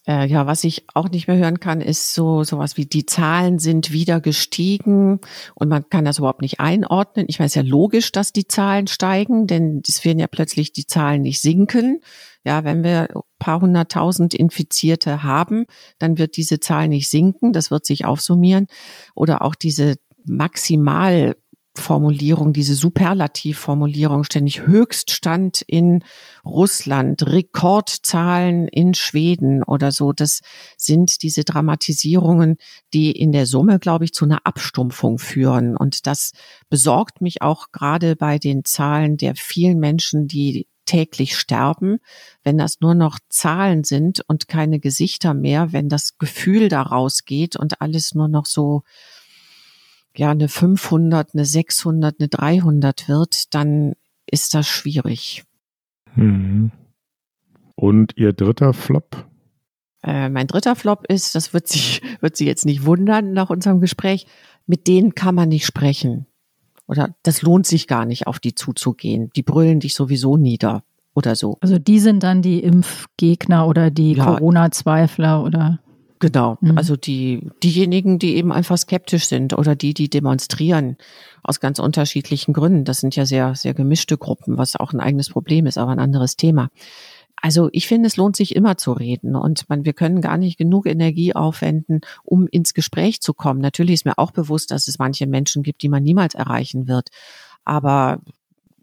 [0.07, 3.59] Äh, ja, was ich auch nicht mehr hören kann, ist so sowas wie die Zahlen
[3.59, 5.20] sind wieder gestiegen
[5.55, 7.26] und man kann das überhaupt nicht einordnen.
[7.28, 10.72] Ich meine, es ist ja logisch, dass die Zahlen steigen, denn es werden ja plötzlich
[10.72, 12.00] die Zahlen nicht sinken.
[12.44, 15.64] Ja, wenn wir ein paar hunderttausend Infizierte haben,
[15.98, 18.66] dann wird diese Zahl nicht sinken, das wird sich aufsummieren.
[19.14, 19.94] Oder auch diese
[20.26, 21.36] maximal
[21.77, 26.05] Formulierung, diese Superlativformulierung ständig Höchststand in
[26.45, 30.12] Russland, Rekordzahlen in Schweden oder so.
[30.12, 30.41] Das
[30.77, 32.57] sind diese Dramatisierungen,
[32.93, 35.77] die in der Summe, glaube ich, zu einer Abstumpfung führen.
[35.77, 36.33] Und das
[36.68, 41.99] besorgt mich auch gerade bei den Zahlen der vielen Menschen, die täglich sterben,
[42.43, 47.57] wenn das nur noch Zahlen sind und keine Gesichter mehr, wenn das Gefühl daraus geht
[47.57, 48.83] und alles nur noch so
[50.16, 53.94] ja eine 500, eine 600, eine 300 wird, dann
[54.26, 55.44] ist das schwierig.
[56.14, 56.70] Mhm.
[57.74, 59.26] Und Ihr dritter Flop?
[60.02, 63.80] Äh, mein dritter Flop ist, das wird sich wird Sie jetzt nicht wundern nach unserem
[63.80, 64.26] Gespräch,
[64.66, 66.26] mit denen kann man nicht sprechen.
[66.86, 69.30] Oder das lohnt sich gar nicht, auf die zuzugehen.
[69.36, 70.84] Die brüllen dich sowieso nieder
[71.14, 71.56] oder so.
[71.60, 74.24] Also die sind dann die Impfgegner oder die ja.
[74.24, 75.80] Corona-Zweifler oder
[76.20, 76.78] Genau, mhm.
[76.78, 80.96] also die, diejenigen, die eben einfach skeptisch sind oder die, die demonstrieren
[81.42, 82.84] aus ganz unterschiedlichen Gründen.
[82.84, 85.98] Das sind ja sehr, sehr gemischte Gruppen, was auch ein eigenes Problem ist, aber ein
[85.98, 86.70] anderes Thema.
[87.36, 90.56] Also ich finde, es lohnt sich immer zu reden und man, wir können gar nicht
[90.56, 93.60] genug Energie aufwenden, um ins Gespräch zu kommen.
[93.60, 97.10] Natürlich ist mir auch bewusst, dass es manche Menschen gibt, die man niemals erreichen wird.
[97.64, 98.20] Aber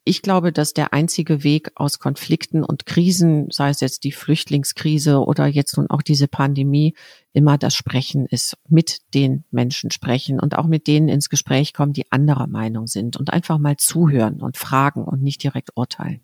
[0.03, 5.19] ich glaube, dass der einzige Weg aus Konflikten und Krisen, sei es jetzt die Flüchtlingskrise
[5.19, 6.95] oder jetzt nun auch diese Pandemie,
[7.33, 11.93] immer das Sprechen ist, mit den Menschen sprechen und auch mit denen ins Gespräch kommen,
[11.93, 16.21] die anderer Meinung sind und einfach mal zuhören und fragen und nicht direkt urteilen.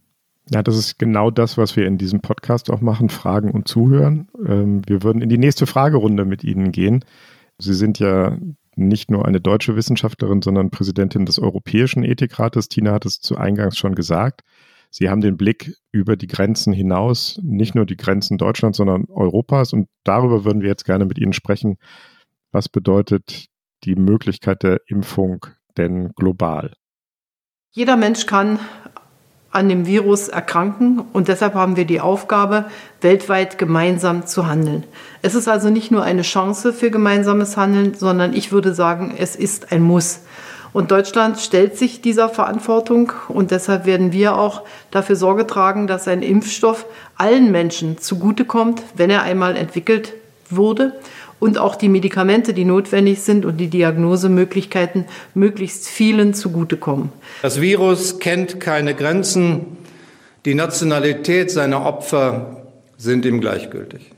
[0.50, 4.30] Ja, das ist genau das, was wir in diesem Podcast auch machen, fragen und zuhören.
[4.46, 7.04] Ähm, wir würden in die nächste Fragerunde mit Ihnen gehen.
[7.60, 8.38] Sie sind ja
[8.78, 12.70] nicht nur eine deutsche Wissenschaftlerin, sondern Präsidentin des Europäischen Ethikrates.
[12.70, 14.42] Tina hat es zu Eingangs schon gesagt.
[14.90, 19.74] Sie haben den Blick über die Grenzen hinaus, nicht nur die Grenzen Deutschlands, sondern Europas.
[19.74, 21.78] Und darüber würden wir jetzt gerne mit Ihnen sprechen.
[22.52, 23.48] Was bedeutet
[23.84, 25.46] die Möglichkeit der Impfung
[25.78, 26.74] denn global?
[27.72, 28.60] Jeder Mensch kann
[29.58, 32.66] an dem Virus erkranken und deshalb haben wir die Aufgabe,
[33.02, 34.84] weltweit gemeinsam zu handeln.
[35.22, 39.36] Es ist also nicht nur eine Chance für gemeinsames Handeln, sondern ich würde sagen, es
[39.36, 40.22] ist ein Muss.
[40.74, 46.08] Und Deutschland stellt sich dieser Verantwortung und deshalb werden wir auch dafür Sorge tragen, dass
[46.08, 46.86] ein Impfstoff
[47.18, 50.14] allen Menschen zugutekommt, wenn er einmal entwickelt
[50.50, 50.94] wurde
[51.40, 57.10] und auch die Medikamente, die notwendig sind und die Diagnosemöglichkeiten möglichst vielen zugutekommen.
[57.42, 59.78] Das Virus kennt keine Grenzen.
[60.46, 62.68] Die Nationalität seiner Opfer
[62.98, 64.12] sind ihm gleichgültig.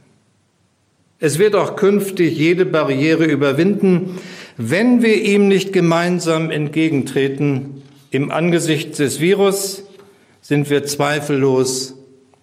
[1.20, 4.20] Es wird auch künftig jede Barriere überwinden,
[4.55, 7.82] wenn wir ihm nicht gemeinsam entgegentreten.
[8.11, 9.84] Im Angesicht des Virus
[10.41, 11.95] sind wir zweifellos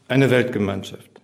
[0.09, 1.16] eine Weltgemeinschaft.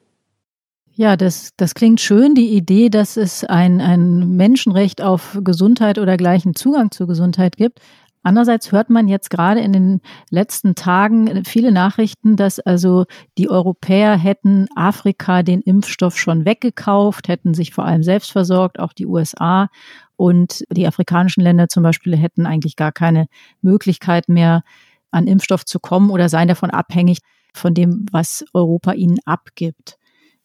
[0.94, 6.18] Ja, das, das klingt schön, die Idee, dass es ein, ein Menschenrecht auf Gesundheit oder
[6.18, 7.80] gleichen Zugang zur Gesundheit gibt.
[8.22, 13.06] Andererseits hört man jetzt gerade in den letzten Tagen viele Nachrichten, dass also
[13.38, 18.92] die Europäer hätten Afrika den Impfstoff schon weggekauft, hätten sich vor allem selbst versorgt, auch
[18.92, 19.68] die USA.
[20.16, 23.26] Und die afrikanischen Länder zum Beispiel hätten eigentlich gar keine
[23.62, 24.62] Möglichkeit mehr,
[25.10, 27.18] an Impfstoff zu kommen oder seien davon abhängig
[27.54, 29.98] von dem, was Europa ihnen abgibt.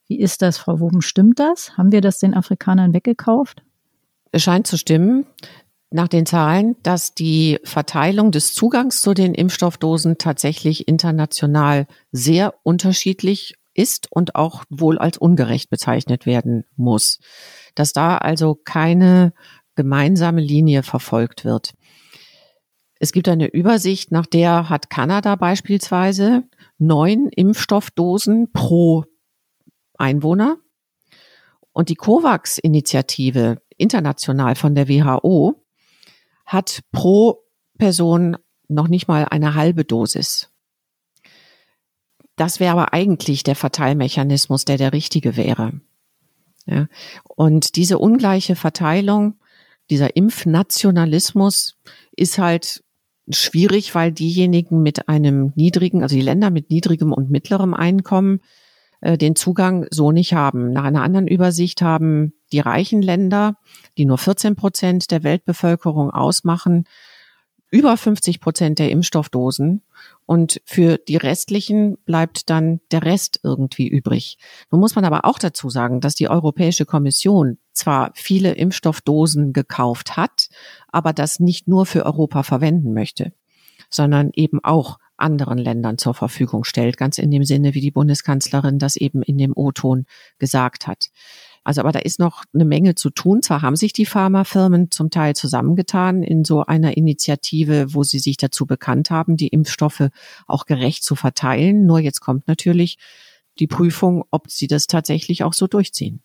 [0.08, 1.02] Wie ist das, Frau Woben?
[1.02, 1.78] Stimmt das?
[1.78, 3.64] Haben wir das den Afrikanern weggekauft?
[4.32, 5.26] Es scheint zu stimmen
[5.90, 13.56] nach den Zahlen, dass die Verteilung des Zugangs zu den Impfstoffdosen tatsächlich international sehr unterschiedlich
[13.74, 17.20] ist und auch wohl als ungerecht bezeichnet werden muss.
[17.76, 19.34] Dass da also keine
[19.76, 21.74] gemeinsame Linie verfolgt wird.
[23.00, 26.44] Es gibt eine Übersicht, nach der hat Kanada beispielsweise
[26.80, 29.06] neun Impfstoffdosen pro
[29.98, 30.58] Einwohner.
[31.72, 35.64] Und die COVAX-Initiative international von der WHO
[36.46, 37.44] hat pro
[37.78, 38.38] Person
[38.68, 40.50] noch nicht mal eine halbe Dosis.
[42.36, 45.80] Das wäre aber eigentlich der Verteilmechanismus, der der richtige wäre.
[46.66, 46.88] Ja.
[47.24, 49.40] Und diese ungleiche Verteilung,
[49.90, 51.78] dieser Impfnationalismus
[52.12, 52.84] ist halt
[53.30, 58.42] schwierig, weil diejenigen mit einem niedrigen, also die Länder mit niedrigem und mittlerem Einkommen,
[59.02, 60.72] äh, den Zugang so nicht haben.
[60.72, 63.56] Nach einer anderen Übersicht haben die reichen Länder,
[63.98, 66.86] die nur 14 Prozent der Weltbevölkerung ausmachen,
[67.70, 69.84] über 50 Prozent der Impfstoffdosen
[70.26, 74.38] und für die restlichen bleibt dann der Rest irgendwie übrig.
[74.72, 80.16] Nun muss man aber auch dazu sagen, dass die Europäische Kommission zwar viele Impfstoffdosen gekauft
[80.16, 80.48] hat,
[80.88, 83.34] aber das nicht nur für Europa verwenden möchte,
[83.90, 88.80] sondern eben auch anderen Ländern zur Verfügung stellt, ganz in dem Sinne, wie die Bundeskanzlerin
[88.80, 90.06] das eben in dem O-Ton
[90.40, 91.10] gesagt hat.
[91.64, 93.42] Also aber da ist noch eine Menge zu tun.
[93.42, 98.38] Zwar haben sich die Pharmafirmen zum Teil zusammengetan in so einer Initiative, wo sie sich
[98.38, 100.08] dazu bekannt haben, die Impfstoffe
[100.48, 101.86] auch gerecht zu verteilen.
[101.86, 102.98] Nur jetzt kommt natürlich
[103.60, 106.22] die Prüfung, ob sie das tatsächlich auch so durchziehen.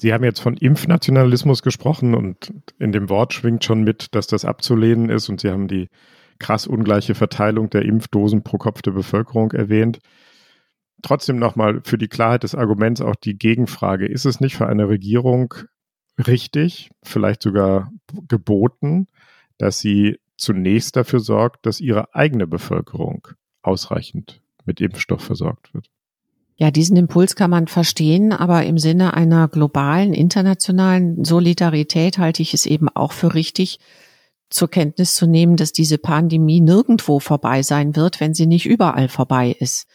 [0.00, 4.44] Sie haben jetzt von Impfnationalismus gesprochen und in dem Wort schwingt schon mit, dass das
[4.44, 5.88] abzulehnen ist und Sie haben die
[6.40, 10.00] krass ungleiche Verteilung der Impfdosen pro Kopf der Bevölkerung erwähnt
[11.02, 14.06] trotzdem nochmal für die Klarheit des Arguments auch die Gegenfrage.
[14.06, 15.54] Ist es nicht für eine Regierung
[16.26, 17.90] richtig, vielleicht sogar
[18.28, 19.06] geboten,
[19.58, 23.28] dass sie zunächst dafür sorgt, dass ihre eigene Bevölkerung
[23.62, 25.90] ausreichend mit Impfstoff versorgt wird?
[26.56, 32.52] Ja, diesen Impuls kann man verstehen, aber im Sinne einer globalen, internationalen Solidarität halte ich
[32.52, 33.78] es eben auch für richtig,
[34.50, 39.08] zur Kenntnis zu nehmen, dass diese Pandemie nirgendwo vorbei sein wird, wenn sie nicht überall
[39.08, 39.86] vorbei ist.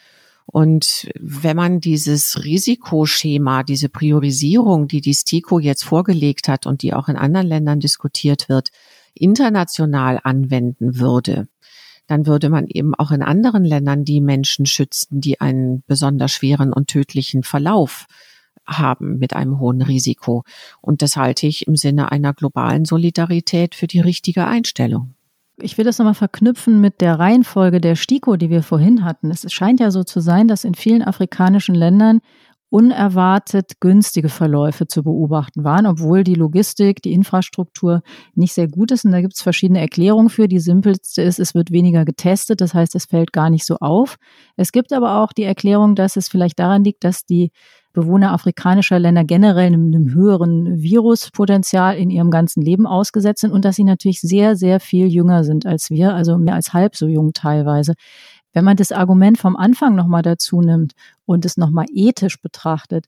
[0.45, 6.93] Und wenn man dieses Risikoschema, diese Priorisierung, die die STIKO jetzt vorgelegt hat und die
[6.93, 8.69] auch in anderen Ländern diskutiert wird,
[9.13, 11.47] international anwenden würde,
[12.07, 16.71] dann würde man eben auch in anderen Ländern die Menschen schützen, die einen besonders schweren
[16.71, 18.05] und tödlichen Verlauf
[18.67, 20.43] haben mit einem hohen Risiko.
[20.81, 25.15] Und das halte ich im Sinne einer globalen Solidarität für die richtige Einstellung.
[25.57, 29.31] Ich will das nochmal verknüpfen mit der Reihenfolge der STIKO, die wir vorhin hatten.
[29.31, 32.19] Es scheint ja so zu sein, dass in vielen afrikanischen Ländern
[32.75, 38.01] unerwartet günstige Verläufe zu beobachten waren, obwohl die Logistik, die Infrastruktur
[38.33, 39.05] nicht sehr gut ist.
[39.05, 40.49] Und da gibt es verschiedene Erklärungen für.
[40.49, 44.17] Die simpelste ist, es wird weniger getestet, das heißt, es fällt gar nicht so auf.
[44.57, 47.51] Es gibt aber auch die Erklärung, dass es vielleicht daran liegt, dass die
[47.93, 53.63] Bewohner afrikanischer Länder generell einem, einem höheren Viruspotenzial in ihrem ganzen Leben ausgesetzt sind und
[53.63, 57.07] dass sie natürlich sehr, sehr viel jünger sind als wir, also mehr als halb so
[57.07, 57.93] jung teilweise.
[58.55, 60.93] Wenn man das Argument vom Anfang nochmal dazu nimmt
[61.25, 63.05] und es nochmal ethisch betrachtet,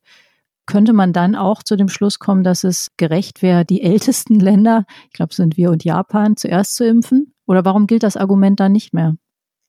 [0.66, 4.86] könnte man dann auch zu dem Schluss kommen, dass es gerecht wäre, die ältesten Länder,
[5.06, 7.34] ich glaube, sind wir und Japan, zuerst zu impfen?
[7.46, 9.16] Oder warum gilt das Argument dann nicht mehr?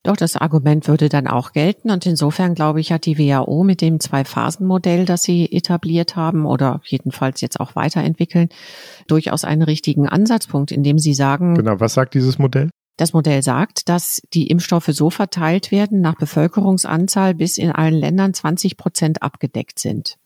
[0.03, 1.91] Doch, das Argument würde dann auch gelten.
[1.93, 6.81] Und insofern, glaube ich, hat die WHO mit dem Zwei-Phasen-Modell, das sie etabliert haben oder
[6.87, 8.49] jedenfalls jetzt auch weiterentwickeln,
[9.07, 11.55] durchaus einen richtigen Ansatzpunkt, indem sie sagen.
[11.55, 12.71] Genau, was sagt dieses Modell?
[12.99, 18.35] Das Modell sagt, dass die Impfstoffe so verteilt werden nach Bevölkerungsanzahl bis in allen Ländern
[18.35, 20.19] 20 Prozent abgedeckt sind.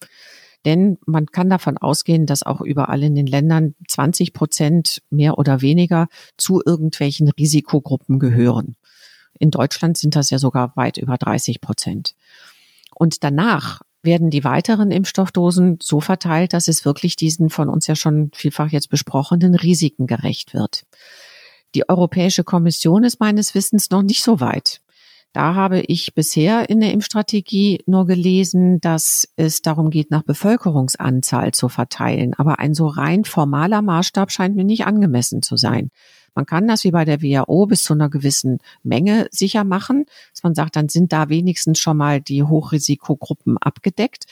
[0.65, 5.61] Denn man kann davon ausgehen, dass auch überall in den Ländern 20 Prozent mehr oder
[5.61, 6.09] weniger
[6.39, 8.77] zu irgendwelchen Risikogruppen gehören.
[9.39, 12.15] In Deutschland sind das ja sogar weit über 30 Prozent.
[12.95, 17.97] Und danach werden die weiteren Impfstoffdosen so verteilt, dass es wirklich diesen von uns ja
[17.97, 20.87] schon vielfach jetzt besprochenen Risiken gerecht wird.
[21.75, 24.81] Die Europäische Kommission ist meines Wissens noch nicht so weit.
[25.33, 31.53] Da habe ich bisher in der Impfstrategie nur gelesen, dass es darum geht, nach Bevölkerungsanzahl
[31.53, 32.35] zu verteilen.
[32.35, 35.91] Aber ein so rein formaler Maßstab scheint mir nicht angemessen zu sein.
[36.35, 40.43] Man kann das wie bei der WHO bis zu einer gewissen Menge sicher machen, dass
[40.43, 44.27] man sagt, dann sind da wenigstens schon mal die Hochrisikogruppen abgedeckt.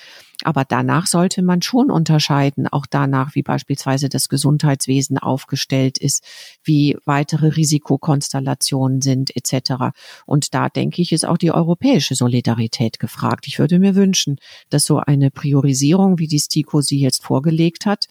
[0.45, 6.25] Aber danach sollte man schon unterscheiden, auch danach, wie beispielsweise das Gesundheitswesen aufgestellt ist,
[6.63, 9.93] wie weitere Risikokonstellationen sind etc.
[10.27, 13.47] Und da denke ich, ist auch die europäische Solidarität gefragt.
[13.47, 14.37] Ich würde mir wünschen,
[14.69, 18.07] dass so eine Priorisierung, wie die STIKO sie jetzt vorgelegt hat,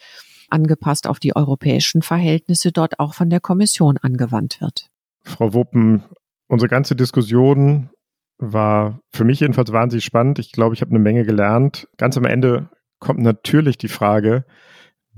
[0.49, 4.89] angepasst auf die europäischen Verhältnisse dort auch von der Kommission angewandt wird.
[5.23, 6.03] Frau Wuppen,
[6.47, 7.89] unsere ganze Diskussion
[8.39, 10.39] war für mich jedenfalls wahnsinnig spannend.
[10.39, 11.87] Ich glaube, ich habe eine Menge gelernt.
[11.97, 12.69] Ganz am Ende
[12.99, 14.45] kommt natürlich die Frage,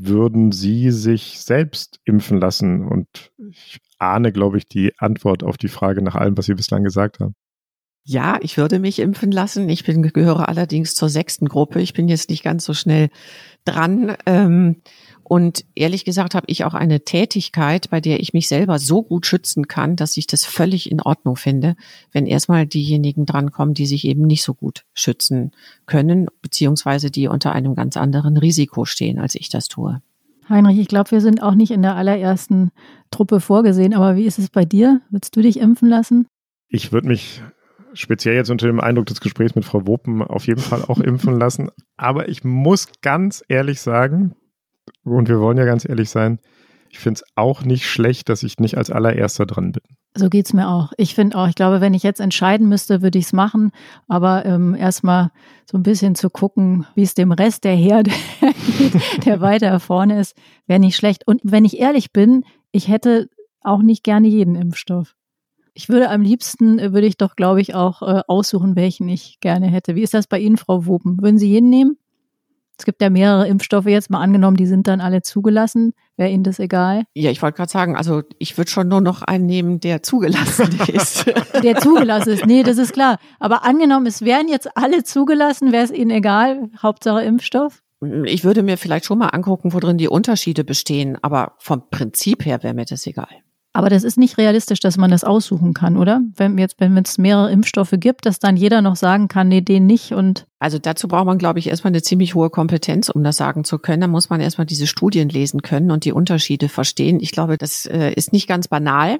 [0.01, 2.88] würden Sie sich selbst impfen lassen?
[2.88, 6.84] Und ich ahne, glaube ich, die Antwort auf die Frage nach allem, was Sie bislang
[6.84, 7.36] gesagt haben.
[8.04, 9.70] Ja, ich würde mich impfen lassen.
[9.70, 11.82] Ich bin, gehöre allerdings zur sechsten Gruppe.
[11.82, 13.10] Ich bin jetzt nicht ganz so schnell
[13.64, 14.16] dran.
[14.26, 14.78] Ähm,
[15.24, 19.26] und ehrlich gesagt habe ich auch eine Tätigkeit, bei der ich mich selber so gut
[19.26, 21.76] schützen kann, dass ich das völlig in Ordnung finde,
[22.12, 25.52] wenn erstmal diejenigen drankommen, die sich eben nicht so gut schützen
[25.86, 30.02] können, beziehungsweise die unter einem ganz anderen Risiko stehen, als ich das tue.
[30.49, 32.72] Heinrich, ich glaube, wir sind auch nicht in der allerersten
[33.10, 34.99] Truppe vorgesehen, aber wie ist es bei dir?
[35.12, 36.28] Würdest du dich impfen lassen?
[36.68, 37.41] Ich würde mich
[37.93, 41.39] speziell jetzt unter dem Eindruck des Gesprächs mit Frau Wopen auf jeden Fall auch impfen
[41.39, 41.69] lassen.
[41.97, 44.35] Aber ich muss ganz ehrlich sagen,
[45.03, 46.39] und wir wollen ja ganz ehrlich sein,
[46.91, 49.83] ich finde es auch nicht schlecht, dass ich nicht als allererster dran bin.
[50.13, 50.91] So geht's mir auch.
[50.97, 53.71] Ich finde auch, ich glaube, wenn ich jetzt entscheiden müsste, würde ich es machen.
[54.09, 55.31] Aber ähm, erstmal
[55.65, 58.11] so ein bisschen zu gucken, wie es dem Rest der Herde
[58.77, 58.93] geht,
[59.25, 60.35] der weiter vorne ist,
[60.67, 61.25] wäre nicht schlecht.
[61.25, 63.29] Und wenn ich ehrlich bin, ich hätte
[63.61, 65.15] auch nicht gerne jeden Impfstoff.
[65.74, 69.39] Ich würde am liebsten, äh, würde ich doch, glaube ich, auch äh, aussuchen, welchen ich
[69.39, 69.95] gerne hätte.
[69.95, 71.22] Wie ist das bei Ihnen, Frau Woben?
[71.22, 71.97] Würden Sie jeden nehmen?
[72.78, 75.93] Es gibt ja mehrere Impfstoffe jetzt mal angenommen, die sind dann alle zugelassen.
[76.17, 77.03] Wäre Ihnen das egal?
[77.13, 80.80] Ja, ich wollte gerade sagen, also ich würde schon nur noch einen nehmen, der zugelassen
[80.88, 81.28] ist.
[81.61, 83.19] der zugelassen ist, nee, das ist klar.
[83.39, 86.72] Aber angenommen, es wären jetzt alle zugelassen, wäre es Ihnen egal?
[86.82, 87.84] Hauptsache Impfstoff?
[88.26, 92.45] Ich würde mir vielleicht schon mal angucken, wo drin die Unterschiede bestehen, aber vom Prinzip
[92.45, 93.30] her wäre mir das egal.
[93.74, 96.22] Aber das ist nicht realistisch, dass man das aussuchen kann, oder?
[96.36, 99.86] Wenn jetzt, wenn es mehrere Impfstoffe gibt, dass dann jeder noch sagen kann, nee, den
[99.86, 100.45] nicht und.
[100.59, 103.80] Also dazu braucht man, glaube ich, erstmal eine ziemlich hohe Kompetenz, um das sagen zu
[103.80, 104.01] können.
[104.01, 107.19] Da muss man erstmal diese Studien lesen können und die Unterschiede verstehen.
[107.22, 109.19] Ich glaube, das äh, ist nicht ganz banal.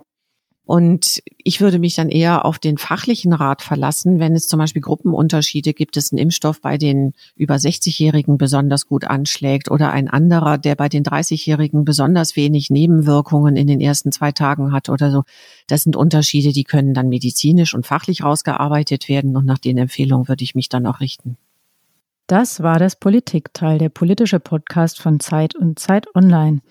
[0.64, 4.82] Und ich würde mich dann eher auf den fachlichen Rat verlassen, wenn es zum Beispiel
[4.82, 10.58] Gruppenunterschiede gibt, es einen Impfstoff bei den über 60-Jährigen besonders gut anschlägt oder ein anderer,
[10.58, 15.24] der bei den 30-Jährigen besonders wenig Nebenwirkungen in den ersten zwei Tagen hat oder so.
[15.68, 20.28] Das sind Unterschiede, die können dann medizinisch und fachlich rausgearbeitet werden und nach den Empfehlungen
[20.28, 21.38] würde ich mich dann auch richten.
[22.28, 26.62] Das war das Politikteil, der politische Podcast von Zeit und Zeit Online.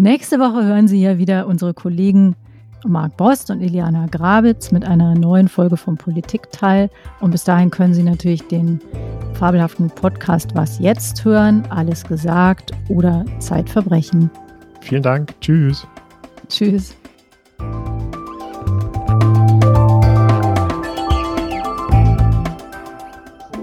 [0.00, 2.36] Nächste Woche hören Sie ja wieder unsere Kollegen
[2.86, 6.88] Marc Bost und Iliana Grabitz mit einer neuen Folge vom Politikteil.
[7.18, 8.80] Und bis dahin können Sie natürlich den
[9.34, 14.30] fabelhaften Podcast Was jetzt hören, alles gesagt oder Zeitverbrechen.
[14.82, 15.34] Vielen Dank.
[15.40, 15.84] Tschüss.
[16.48, 16.94] Tschüss.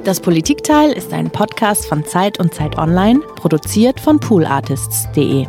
[0.03, 5.47] Das Politikteil ist ein Podcast von Zeit und Zeit Online, produziert von poolartists.de.